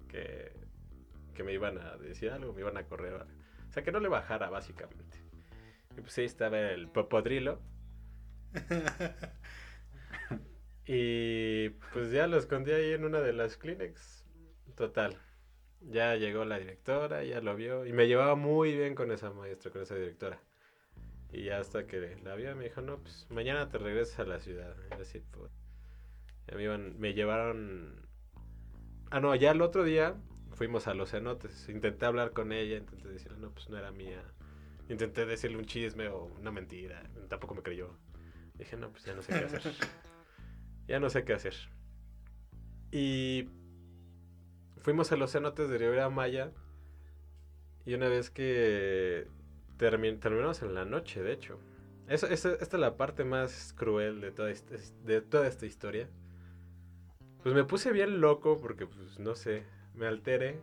[0.08, 0.52] que,
[1.34, 3.14] que me iban a decir algo, me iban a correr.
[3.14, 5.20] O sea, que no le bajara, básicamente.
[5.98, 7.60] Y pues ahí estaba el popodrilo.
[10.88, 14.26] Y pues ya lo escondí ahí en una de las Kleenex.
[14.76, 15.18] Total.
[15.82, 17.86] Ya llegó la directora, ya lo vio.
[17.86, 20.40] Y me llevaba muy bien con esa maestra, con esa directora.
[21.32, 24.40] Y ya hasta que la vio me dijo, no, pues mañana te regresas a la
[24.40, 24.76] ciudad.
[26.48, 28.08] Ya me, iban, me llevaron...
[29.10, 30.16] Ah, no, ya el otro día
[30.54, 31.68] fuimos a los cenotes.
[31.68, 34.24] Intenté hablar con ella, intenté decirle, no, pues no era mía.
[34.88, 37.04] Intenté decirle un chisme o una mentira.
[37.28, 37.98] Tampoco me creyó.
[38.58, 39.62] Dije, no, pues ya no sé qué hacer.
[40.88, 41.56] ya no sé qué hacer.
[42.92, 43.50] Y
[44.78, 46.52] fuimos a los cenotes de Rivera Maya.
[47.86, 49.28] Y una vez que
[49.78, 51.60] termi- terminamos en la noche, de hecho.
[52.08, 56.10] Esa, esa- esta es la parte más cruel de toda, esta, de toda esta historia.
[57.44, 60.60] Pues me puse bien loco porque, pues, no sé, me alteré.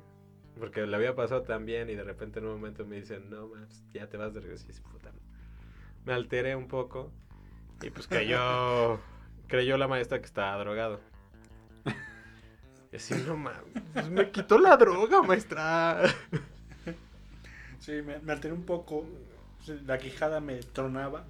[0.59, 3.49] Porque le había pasado tan bien y de repente en un momento me dicen, no,
[3.49, 4.67] más, ya te vas de regreso.
[4.69, 5.13] Y puta.
[6.05, 7.11] Me alteré un poco.
[7.83, 9.01] Y pues creyó,
[9.49, 11.01] creyó la maestra que estaba drogado.
[12.93, 13.63] Y así, no mames,
[13.95, 16.03] pues, me quitó la droga, maestra.
[17.79, 19.07] Sí, me, me alteré un poco.
[19.87, 21.25] La quijada me tronaba.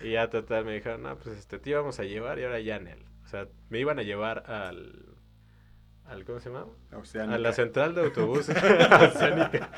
[0.00, 2.76] y ya total me dijeron, no, pues este te íbamos a llevar y ahora ya
[2.76, 3.04] en él.
[3.24, 5.04] O sea, me iban a llevar al,
[6.06, 6.66] al ¿cómo se llama?
[6.92, 7.34] Oceánica.
[7.34, 8.56] A la central de autobuses.
[9.14, 9.70] Oceánica.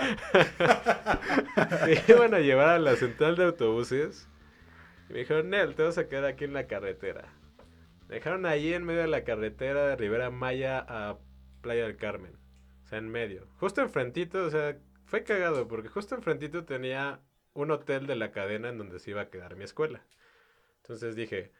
[1.87, 4.29] Me iban a llevar a la central de autobuses.
[5.09, 7.33] Y me dijeron, Nel, te vas a quedar aquí en la carretera.
[8.09, 11.19] Me dejaron ahí en medio de la carretera de Rivera Maya a
[11.61, 12.37] Playa del Carmen.
[12.85, 13.47] O sea, en medio.
[13.59, 17.21] Justo enfrentito, o sea, fue cagado porque justo enfrentito tenía
[17.55, 20.05] un hotel de la cadena en donde se iba a quedar mi escuela.
[20.83, 21.53] Entonces dije,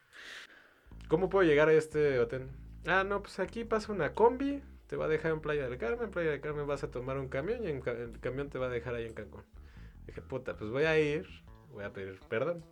[1.09, 2.49] ¿cómo puedo llegar a este hotel?
[2.87, 6.05] Ah, no, pues aquí pasa una combi, te va a dejar en Playa del Carmen,
[6.05, 8.67] en Playa del Carmen vas a tomar un camión y en el camión te va
[8.67, 9.45] a dejar ahí en Cancún.
[10.07, 11.27] Dije, puta, pues voy a ir,
[11.71, 12.65] voy a pedir perdón.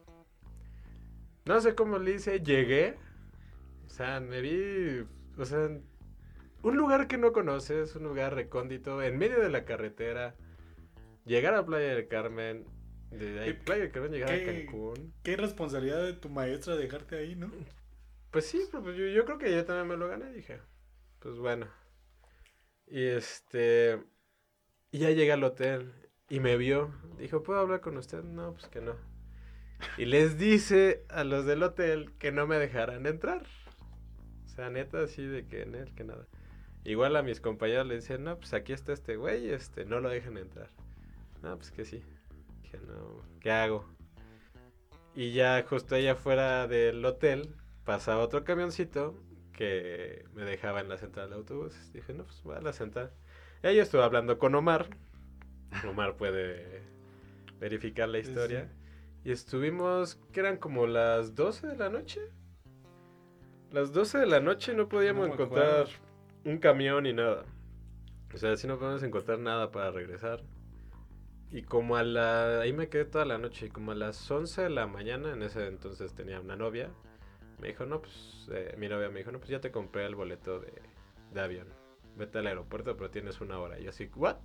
[1.46, 2.96] No sé cómo le hice, llegué,
[3.86, 5.06] o sea, me vi,
[5.38, 5.68] o sea,
[6.62, 10.34] un lugar que no conoces, un lugar recóndito, en medio de la carretera,
[11.24, 12.64] llegar a Playa del Carmen,
[13.10, 15.14] de ahí ¿Qué- Playa del Carmen llegar a Cancún.
[15.22, 17.50] Qué responsabilidad de tu maestra dejarte ahí, ¿no?
[18.32, 20.60] Pues sí, pero pues yo, yo creo que yo también me lo gané, dije.
[21.20, 21.68] Pues bueno.
[22.88, 24.02] Y este.
[24.90, 25.92] Y ya llegué al hotel
[26.28, 26.92] y me vio.
[27.18, 28.22] Dijo, ¿puedo hablar con usted?
[28.22, 28.94] No, pues que no.
[29.98, 33.46] Y les dice a los del hotel que no me dejaran entrar.
[34.44, 36.26] O sea, neta, así de que en él, que nada.
[36.84, 40.08] Igual a mis compañeros le decían, no, pues aquí está este güey, este, no lo
[40.08, 40.70] dejen entrar.
[41.42, 42.02] No, pues que sí.
[42.62, 43.86] Dije, no, ¿qué hago?
[45.14, 47.54] Y ya justo allá afuera del hotel
[47.84, 49.18] pasaba otro camioncito
[49.52, 51.92] que me dejaba en la central de autobuses.
[51.92, 53.12] Dije, no, pues voy a la central.
[53.62, 54.88] Y ahí yo estuve hablando con Omar.
[55.88, 56.82] Omar puede
[57.58, 58.70] verificar la Sí, historia.
[59.26, 62.20] Y estuvimos, que eran como las 12 de la noche.
[63.72, 65.88] Las 12 de la noche no podíamos No encontrar
[66.44, 67.44] un camión ni nada.
[68.32, 70.44] O sea, sí no podemos encontrar nada para regresar.
[71.50, 72.60] Y como a la...
[72.60, 73.66] Ahí me quedé toda la noche.
[73.66, 76.92] Y como a las 11 de la mañana, en ese entonces tenía una novia.
[77.60, 80.14] Me dijo, no, pues, eh, mi novia me dijo, no, pues ya te compré el
[80.14, 80.72] boleto de,
[81.34, 81.66] de avión.
[82.16, 83.80] Vete al aeropuerto, pero tienes una hora.
[83.80, 84.38] Y yo así, ¿what?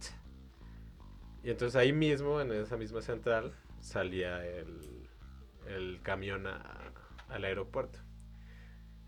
[1.44, 5.08] Y entonces ahí mismo, en esa misma central, salía el,
[5.68, 6.94] el camión a-
[7.30, 8.00] al aeropuerto.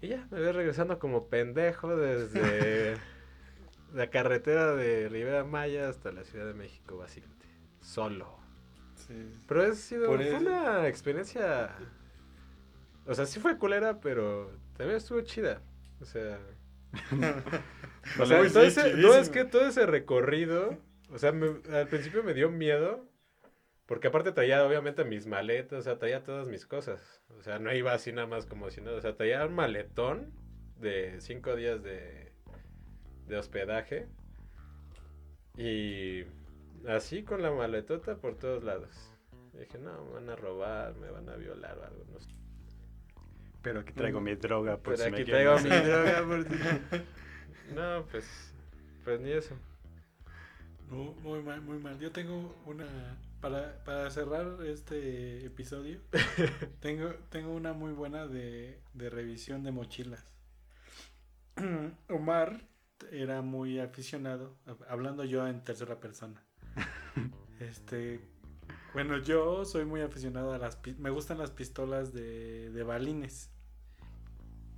[0.02, 2.96] Y ya, me voy regresando como pendejo desde
[3.94, 7.48] la carretera de Rivera Maya hasta la Ciudad de México, básicamente.
[7.80, 8.38] Solo.
[8.96, 9.32] Sí.
[9.48, 11.76] Pero ha sido Por fue eso- una experiencia.
[13.06, 15.62] O sea, sí fue culera, pero también estuvo chida.
[16.02, 16.40] O sea.
[18.20, 20.78] o sea, todo ese- no es que todo ese recorrido.
[21.12, 23.06] O sea, me- al principio me dio miedo.
[23.86, 27.22] Porque aparte traía obviamente mis maletas, o sea, traía todas mis cosas.
[27.38, 28.98] O sea, no iba así nada más como si nada.
[28.98, 30.32] O sea, traía un maletón
[30.80, 32.32] de cinco días de,
[33.28, 34.08] de hospedaje.
[35.58, 36.24] Y
[36.88, 38.90] así con la maletota por todos lados.
[39.54, 42.06] Y dije, no, me van a robar, me van a violar o algo.
[42.12, 42.30] No sé.
[43.62, 46.44] Pero aquí traigo mi droga por Pero si me aquí quieren traigo mi droga por
[46.44, 48.54] si- No, pues,
[49.04, 49.56] pues ni eso.
[50.90, 52.00] No, muy mal, muy mal.
[52.00, 52.86] Yo tengo una.
[53.44, 56.00] Para, para cerrar este episodio,
[56.80, 60.24] tengo, tengo una muy buena de, de revisión de mochilas.
[62.10, 62.62] Omar
[63.12, 66.42] era muy aficionado, hab- hablando yo en tercera persona.
[67.60, 68.20] Este.
[68.94, 70.80] Bueno, yo soy muy aficionado a las.
[70.98, 73.50] Me gustan las pistolas de, de balines.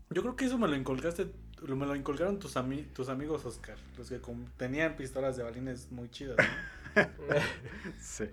[0.09, 1.31] Yo creo que eso me lo inculcaste.
[1.67, 3.77] Me lo inculcaron tus, ami- tus amigos, Oscar.
[3.97, 4.19] Los que
[4.57, 6.37] tenían pistolas de balines muy chidas.
[6.37, 6.74] ¿no?
[7.99, 8.25] Sí,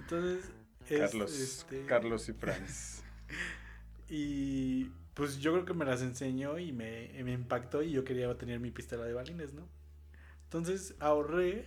[0.00, 0.50] Entonces.
[0.88, 3.02] es, Carlos, este, Carlos y Franz.
[4.10, 8.34] Y pues yo creo que me las enseñó y me, me impactó y yo quería
[8.38, 9.68] tener mi pistola de balines, ¿no?
[10.44, 11.66] Entonces ahorré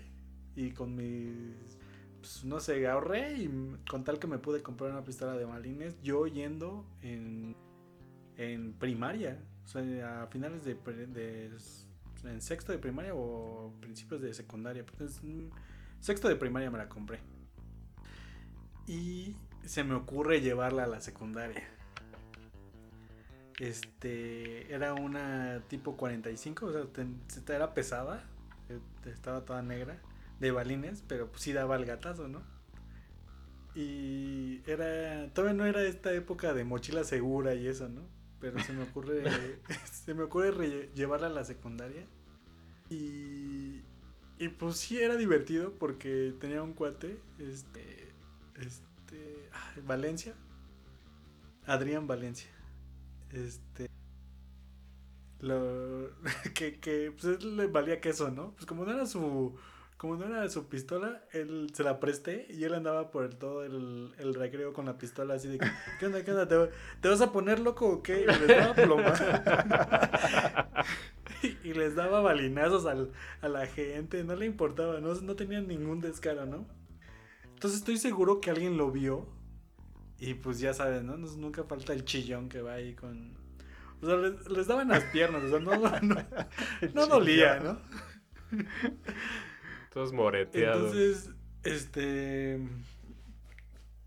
[0.56, 1.78] y con mis,
[2.20, 6.02] pues, no sé, ahorré y con tal que me pude comprar una pistola de balines,
[6.02, 7.56] yo yendo en,
[8.38, 11.52] en primaria, o sea, a finales de, de
[12.24, 15.50] en sexto de primaria o principios de secundaria, mm,
[16.02, 17.20] sexto de primaria me la compré.
[18.88, 19.36] Y
[19.66, 21.64] se me ocurre llevarla a la secundaria.
[23.60, 28.24] Este, era una tipo 45, o sea, era pesada,
[28.70, 30.02] eh, estaba toda negra,
[30.40, 32.42] de balines, pero pues sí daba el gatazo, ¿no?
[33.76, 38.02] Y era, todavía no era esta época de mochila segura y eso, ¿no?
[38.40, 39.24] Pero se me ocurre,
[39.92, 42.06] se me ocurre re- llevarla a la secundaria.
[42.90, 43.82] Y,
[44.42, 48.12] y pues sí era divertido porque tenía un cuate, este,
[48.60, 49.50] este,
[49.86, 50.34] Valencia,
[51.68, 52.50] Adrián Valencia.
[53.32, 53.88] Este.
[55.42, 56.10] Lo.
[56.56, 58.54] Que, que pues le valía queso, ¿no?
[58.54, 59.56] Pues como no era su.
[59.98, 63.64] Como no era su pistola, él se la presté y él andaba por el, todo
[63.64, 65.68] el, el recreo con la pistola así de que,
[66.00, 66.48] ¿qué onda, qué onda?
[66.48, 68.22] ¿Te, te vas a poner loco o qué?
[68.22, 69.14] Y les daba ploma.
[71.64, 73.12] y, les daba balinazos al,
[73.42, 76.68] a la gente, no le importaba, no, no tenía ningún descaro, ¿no?
[77.54, 79.28] Entonces estoy seguro que alguien lo vio
[80.20, 81.18] y pues ya sabes, ¿no?
[81.18, 83.34] Nos- Nunca falta el chillón que va ahí con...
[84.02, 85.72] O sea, les, les daban las piernas, o sea, no,
[86.02, 86.26] no,
[86.94, 87.80] no dolía, ¿no?
[89.94, 90.96] Todos moreteados.
[90.96, 91.32] Entonces,
[91.64, 92.60] este...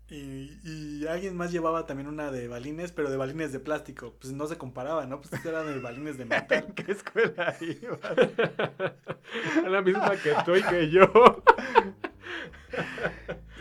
[0.07, 4.13] Y, y alguien más llevaba también una de balines, pero de balines de plástico.
[4.21, 5.19] Pues no se comparaba, ¿no?
[5.21, 6.65] Pues eran de balines de metal.
[6.67, 7.99] ¿En qué escuela ibas?
[9.65, 11.11] A la misma que tú y que yo.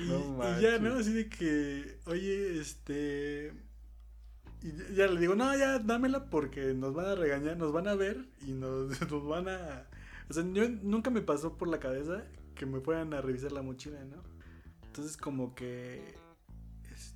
[0.01, 0.95] Y, No y ya, ¿no?
[0.97, 3.53] Así de que, oye, este...
[4.63, 7.87] Y ya- ya le digo, no, ya dámela porque nos van a regañar, nos van
[7.87, 9.87] a ver y nos, nos van a...
[10.29, 12.25] O sea, yo nunca me pasó por la cabeza
[12.55, 14.23] que me fueran a revisar la mochila, ¿no?
[14.87, 16.15] Entonces como que...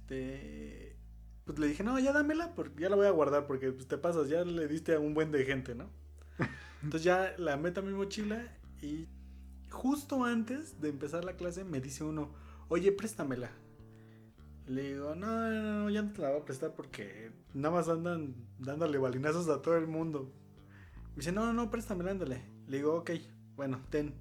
[0.08, 0.96] Este...
[1.44, 3.96] Pues le dije, no, ya dámela porque ya la voy a guardar porque pues, te
[3.96, 5.90] pasas, ya le diste a un buen de gente, ¿no?
[6.82, 9.08] Entonces ya la meto a mi mochila y
[9.70, 12.34] justo antes de empezar la clase me dice uno,
[12.68, 13.50] oye, préstamela.
[14.66, 17.88] Le digo, no, no, no, ya no te la voy a prestar porque nada más
[17.88, 20.30] andan dándole balinazos a todo el mundo.
[21.10, 22.42] Me dice, no, no, no, préstamela, ándale.
[22.66, 23.12] Le digo, ok,
[23.56, 24.12] bueno, ten.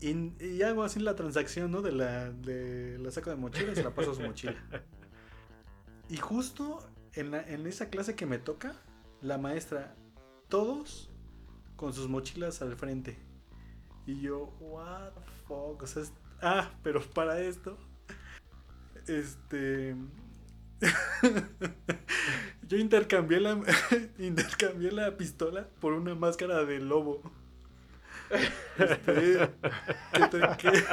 [0.00, 1.80] Y, y hago así la transacción, ¿no?
[1.80, 4.56] De la, de la saco de mochila y se la paso a su mochila.
[6.08, 8.74] Y justo en, en esa clase que me toca,
[9.20, 9.94] la maestra,
[10.48, 11.10] todos
[11.76, 13.18] con sus mochilas al frente.
[14.06, 16.02] Y yo, what the fuck, o sea,
[16.42, 17.78] ah, pero para esto,
[19.06, 19.96] este,
[22.68, 23.60] yo intercambié la,
[24.18, 27.22] intercambié la pistola por una máscara de lobo.
[28.78, 29.50] Este,
[30.12, 30.84] que que-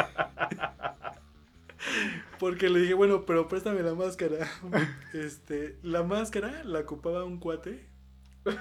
[2.41, 4.49] Porque le dije, bueno, pero préstame la máscara.
[5.13, 7.87] Este, la máscara la ocupaba un cuate.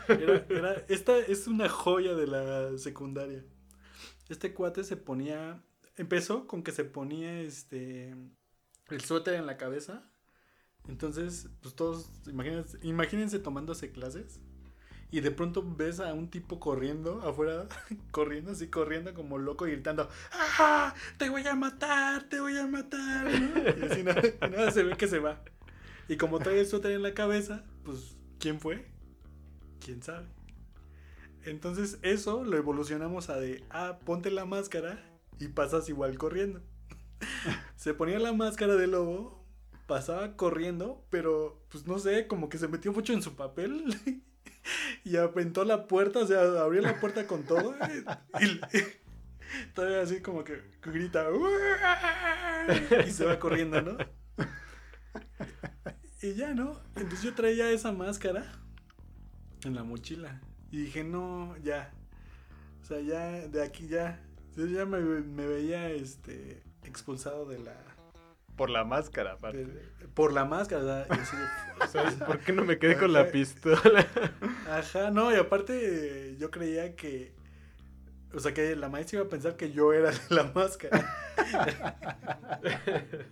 [0.07, 3.43] Era, era, esta es una joya de la secundaria.
[4.29, 5.65] Este cuate se ponía,
[5.97, 8.15] empezó con que se ponía este,
[8.91, 10.13] el suéter en la cabeza.
[10.87, 14.43] Entonces, pues todos, imagínense, imagínense tomándose clases.
[15.13, 17.67] Y de pronto ves a un tipo corriendo afuera,
[18.11, 20.95] corriendo así, corriendo como loco y gritando, ¡Ah!
[21.19, 22.25] ¡Te voy a matar!
[22.29, 23.27] ¡Te voy a matar!
[23.31, 24.03] Y así
[24.41, 25.43] nada se ve que se va.
[26.09, 28.87] Y como trae el suéter en la cabeza, pues, ¿quién fue?
[29.85, 30.27] ¿Quién sabe?
[31.45, 35.03] Entonces eso lo evolucionamos a de, ah, ponte la máscara
[35.39, 36.61] y pasas igual corriendo.
[37.77, 39.45] se ponía la máscara de lobo,
[39.87, 43.85] pasaba corriendo, pero pues no sé, como que se metió mucho en su papel
[45.05, 47.75] y aventó la puerta, o sea, abrió la puerta con todo
[48.41, 48.91] y, y
[49.75, 51.27] todavía así como que grita
[53.07, 53.97] y se va corriendo, ¿no?
[56.23, 56.79] Y ya, ¿no?
[56.97, 58.45] Entonces yo traía esa máscara
[59.65, 60.41] en la mochila
[60.71, 61.93] y dije, no, ya.
[62.83, 64.21] O sea, ya, de aquí ya.
[64.57, 67.75] Yo ya me, me veía este expulsado de la...
[68.61, 69.67] Por la máscara, aparte.
[70.13, 73.11] por la máscara, o sea, y así de- ¿Sabes por qué no me quedé con
[73.15, 74.07] la pistola?
[74.71, 77.33] Ajá, no, y aparte yo creía que.
[78.35, 81.09] O sea, que la maestra iba a pensar que yo era la máscara.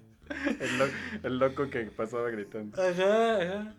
[0.60, 0.88] El, lo-
[1.24, 2.80] el loco que pasaba gritando.
[2.82, 3.74] Ajá, ajá.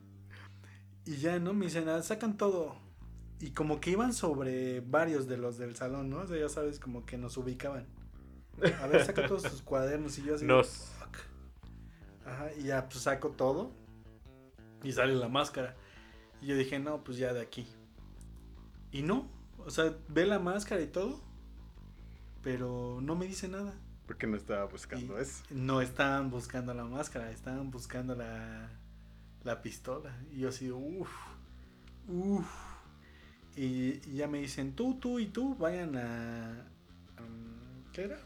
[1.05, 1.53] Y ya, ¿no?
[1.55, 2.75] Me dicen, "Ah, sacan todo.
[3.39, 6.17] Y como que iban sobre varios de los del salón, ¿no?
[6.19, 7.87] O sea, ya sabes, como que nos ubicaban.
[8.83, 10.45] A ver, saca todos tus cuadernos y yo así.
[10.45, 10.91] Nos.
[12.59, 13.71] Y ya, pues saco todo.
[14.83, 15.75] Y sale la máscara.
[16.41, 17.67] Y yo dije, no, pues ya de aquí.
[18.91, 21.19] Y no, o sea, ve la máscara y todo.
[22.41, 23.73] Pero no me dice nada.
[24.07, 25.43] Porque no estaba buscando Y eso.
[25.51, 28.69] No estaban buscando la máscara, estaban buscando la,
[29.43, 30.17] la pistola.
[30.31, 31.11] Y yo así, uff,
[32.07, 32.47] uff.
[33.55, 36.65] Y, y ya me dicen, tú, tú y tú vayan a...
[37.19, 38.19] um, ¿Qué era?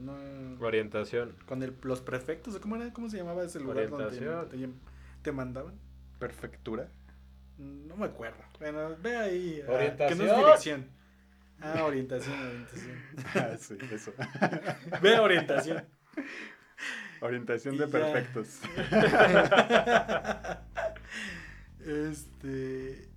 [0.00, 0.16] No-
[0.60, 1.34] Orientación.
[1.46, 2.92] con el- los prefectos, ¿o ¿cómo era?
[2.92, 4.10] ¿Cómo se llamaba ese lugar donde
[4.50, 4.68] te,
[5.22, 5.74] te mandaban?
[6.18, 6.88] Perfectura.
[7.58, 8.42] No me acuerdo.
[8.58, 9.62] Bueno, ve ahí.
[9.66, 10.18] ah, Orientación.
[10.18, 10.86] Que no es dirección.
[11.60, 12.96] Ah, orientación, orientación.
[13.34, 14.12] Ah, sí, eso.
[15.02, 15.84] Ve orientación.
[17.22, 17.90] Orientación Y de ya.
[17.92, 18.60] perfectos.
[21.80, 23.08] este.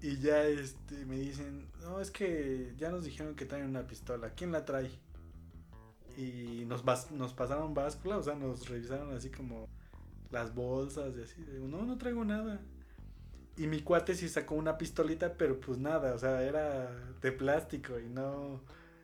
[0.00, 4.30] Y ya este, me dicen, no, es que ya nos dijeron que traen una pistola.
[4.36, 4.90] ¿Quién la trae?
[6.18, 9.68] Y nos, nos pasaron báscula, o sea, nos revisaron así como
[10.32, 11.46] las bolsas y así.
[11.60, 12.60] No, no traigo nada.
[13.56, 16.90] Y mi cuate sí sacó una pistolita, pero pues nada, o sea, era
[17.20, 18.62] de plástico y no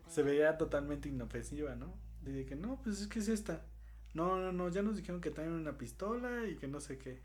[0.08, 1.94] se veía totalmente inofensiva, ¿no?
[2.26, 3.64] Y dije, no, pues es que es esta.
[4.12, 7.22] No, no, no, ya nos dijeron que traen una pistola y que no sé qué.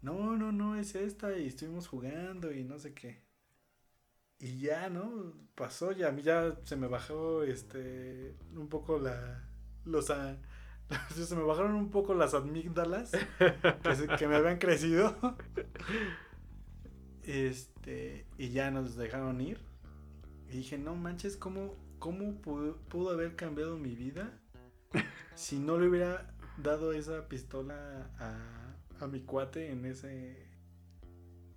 [0.00, 3.22] No, no, no, es esta y estuvimos jugando y no sé qué.
[4.40, 5.34] Y ya, ¿no?
[5.54, 9.44] Pasó ya, a mí ya se me bajó este un poco la
[9.84, 10.38] los a-
[11.14, 13.12] se me bajaron un poco las amígdalas
[13.82, 15.16] que, se- que me habían crecido.
[17.22, 19.60] Este, y ya nos dejaron ir.
[20.48, 24.32] Y dije, no manches, ¿cómo, cómo pudo, pudo haber cambiado mi vida
[25.34, 30.48] si no le hubiera dado esa pistola a, a mi cuate en ese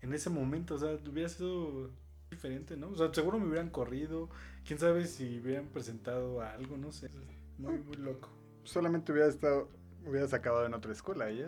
[0.02, 0.76] en ese momento?
[0.76, 1.92] O sea, hubiera sido
[2.34, 2.90] diferente, ¿no?
[2.90, 4.30] O sea, seguro me hubieran corrido.
[4.66, 7.10] Quién sabe si hubieran presentado algo, no sé.
[7.58, 8.30] Muy, muy loco.
[8.64, 9.70] Solamente hubiera estado,
[10.06, 11.48] hubieras acabado en otra escuela ya.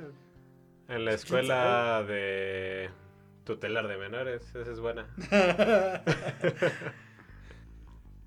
[0.88, 2.90] En la escuela de
[3.44, 4.44] tutelar de menores.
[4.56, 5.08] Esa es buena.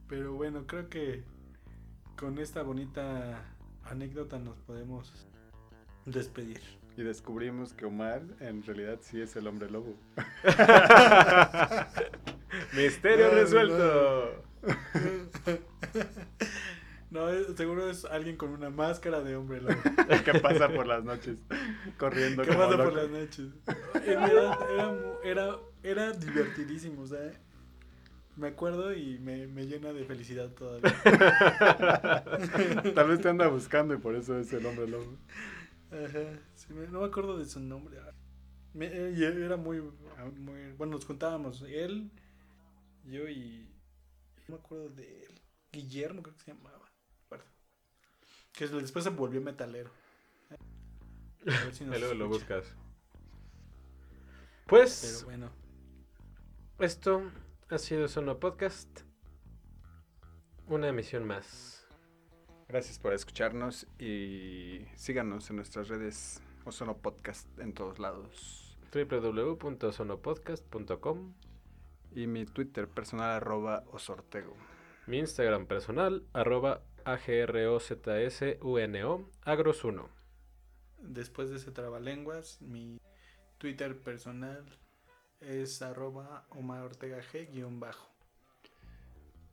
[0.08, 1.22] Pero bueno, creo que
[2.16, 3.44] con esta bonita
[3.84, 5.28] anécdota nos podemos
[6.06, 6.60] despedir.
[6.98, 9.94] Y descubrimos que Omar en realidad sí es el hombre lobo.
[12.74, 14.42] Misterio No, resuelto.
[17.12, 19.76] No, seguro es alguien con una máscara de hombre lobo.
[20.24, 21.38] que pasa por las noches
[21.98, 23.46] corriendo ¿Qué como pasa por las noches?
[25.22, 27.30] Era, era divertidísimo, o sea,
[28.34, 30.92] me acuerdo y me, me llena de felicidad todavía.
[32.94, 35.16] Tal vez te anda buscando y por eso es el hombre lobo.
[35.90, 37.98] Ajá, sí, me- no me acuerdo de su nombre.
[38.74, 39.80] Me- eh, era muy,
[40.36, 42.10] muy, bueno, nos juntábamos, él,
[43.04, 43.68] yo y,
[44.46, 45.40] no me acuerdo de él,
[45.72, 46.88] Guillermo creo que se llamaba,
[48.52, 49.92] que después se volvió metalero.
[50.50, 52.74] A ver si nos lo buscas.
[54.66, 55.50] Pues Pero bueno,
[56.80, 57.30] esto
[57.70, 59.02] ha sido Sono Podcast.
[60.66, 61.77] Una emisión más.
[62.68, 68.76] Gracias por escucharnos y síganos en nuestras redes Ozono Podcast en todos lados.
[68.92, 71.32] www.sonopodcast.com
[72.14, 74.54] Y mi Twitter personal arroba osortego.
[75.06, 78.60] Mi Instagram personal, arroba agrozsuno,
[79.46, 80.06] agros1.
[80.98, 83.00] Después de ese trabalenguas, mi
[83.56, 84.66] Twitter personal
[85.40, 88.10] es arroba Omar Ortega G guion bajo.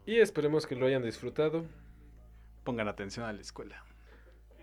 [0.05, 1.63] Y esperemos que lo hayan disfrutado
[2.65, 3.85] Pongan atención a la escuela.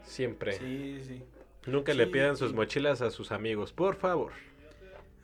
[0.03, 0.53] siempre.
[0.59, 1.25] Sí, sí.
[1.67, 4.33] Nunca le Sí, pidan sus mochilas a sus amigos, por favor.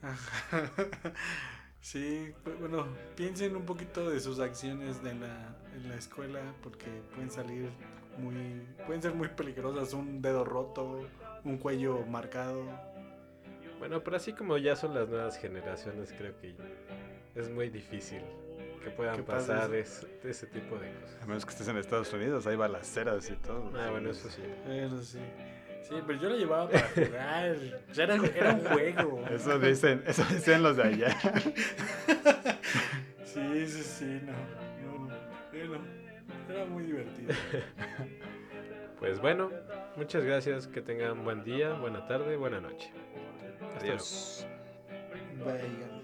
[0.01, 0.71] Ajá.
[1.81, 6.87] Sí, pues, bueno, piensen un poquito de sus acciones de la, en la escuela porque
[7.15, 7.69] pueden salir
[8.17, 11.09] muy, pueden ser muy peligrosas, un dedo roto,
[11.45, 12.65] un cuello marcado.
[13.79, 16.53] Bueno, pero así como ya son las nuevas generaciones, creo que
[17.35, 18.21] es muy difícil
[18.79, 21.21] que puedan Que pasar es- ese tipo de cosas.
[21.21, 23.71] A menos que estés en Estados Unidos, hay balaceras y todo.
[23.77, 24.41] Ah, bueno, eso sí.
[24.65, 25.19] Bueno, sí.
[25.87, 27.55] Sí, pero yo lo llevaba para jugar.
[27.93, 29.25] Sea, era, era un juego.
[29.29, 31.17] Eso dicen, eso dicen los de allá.
[33.25, 34.31] Sí, sí, sí, no.
[34.31, 35.15] no, no.
[35.51, 35.85] Bueno,
[36.49, 37.29] era muy divertido.
[38.99, 39.51] Pues bueno,
[39.95, 42.91] muchas gracias, que tengan buen día, buena tarde, buena noche.
[43.61, 43.79] Hasta luego.
[43.79, 44.47] Adiós.
[45.45, 45.98] Bye.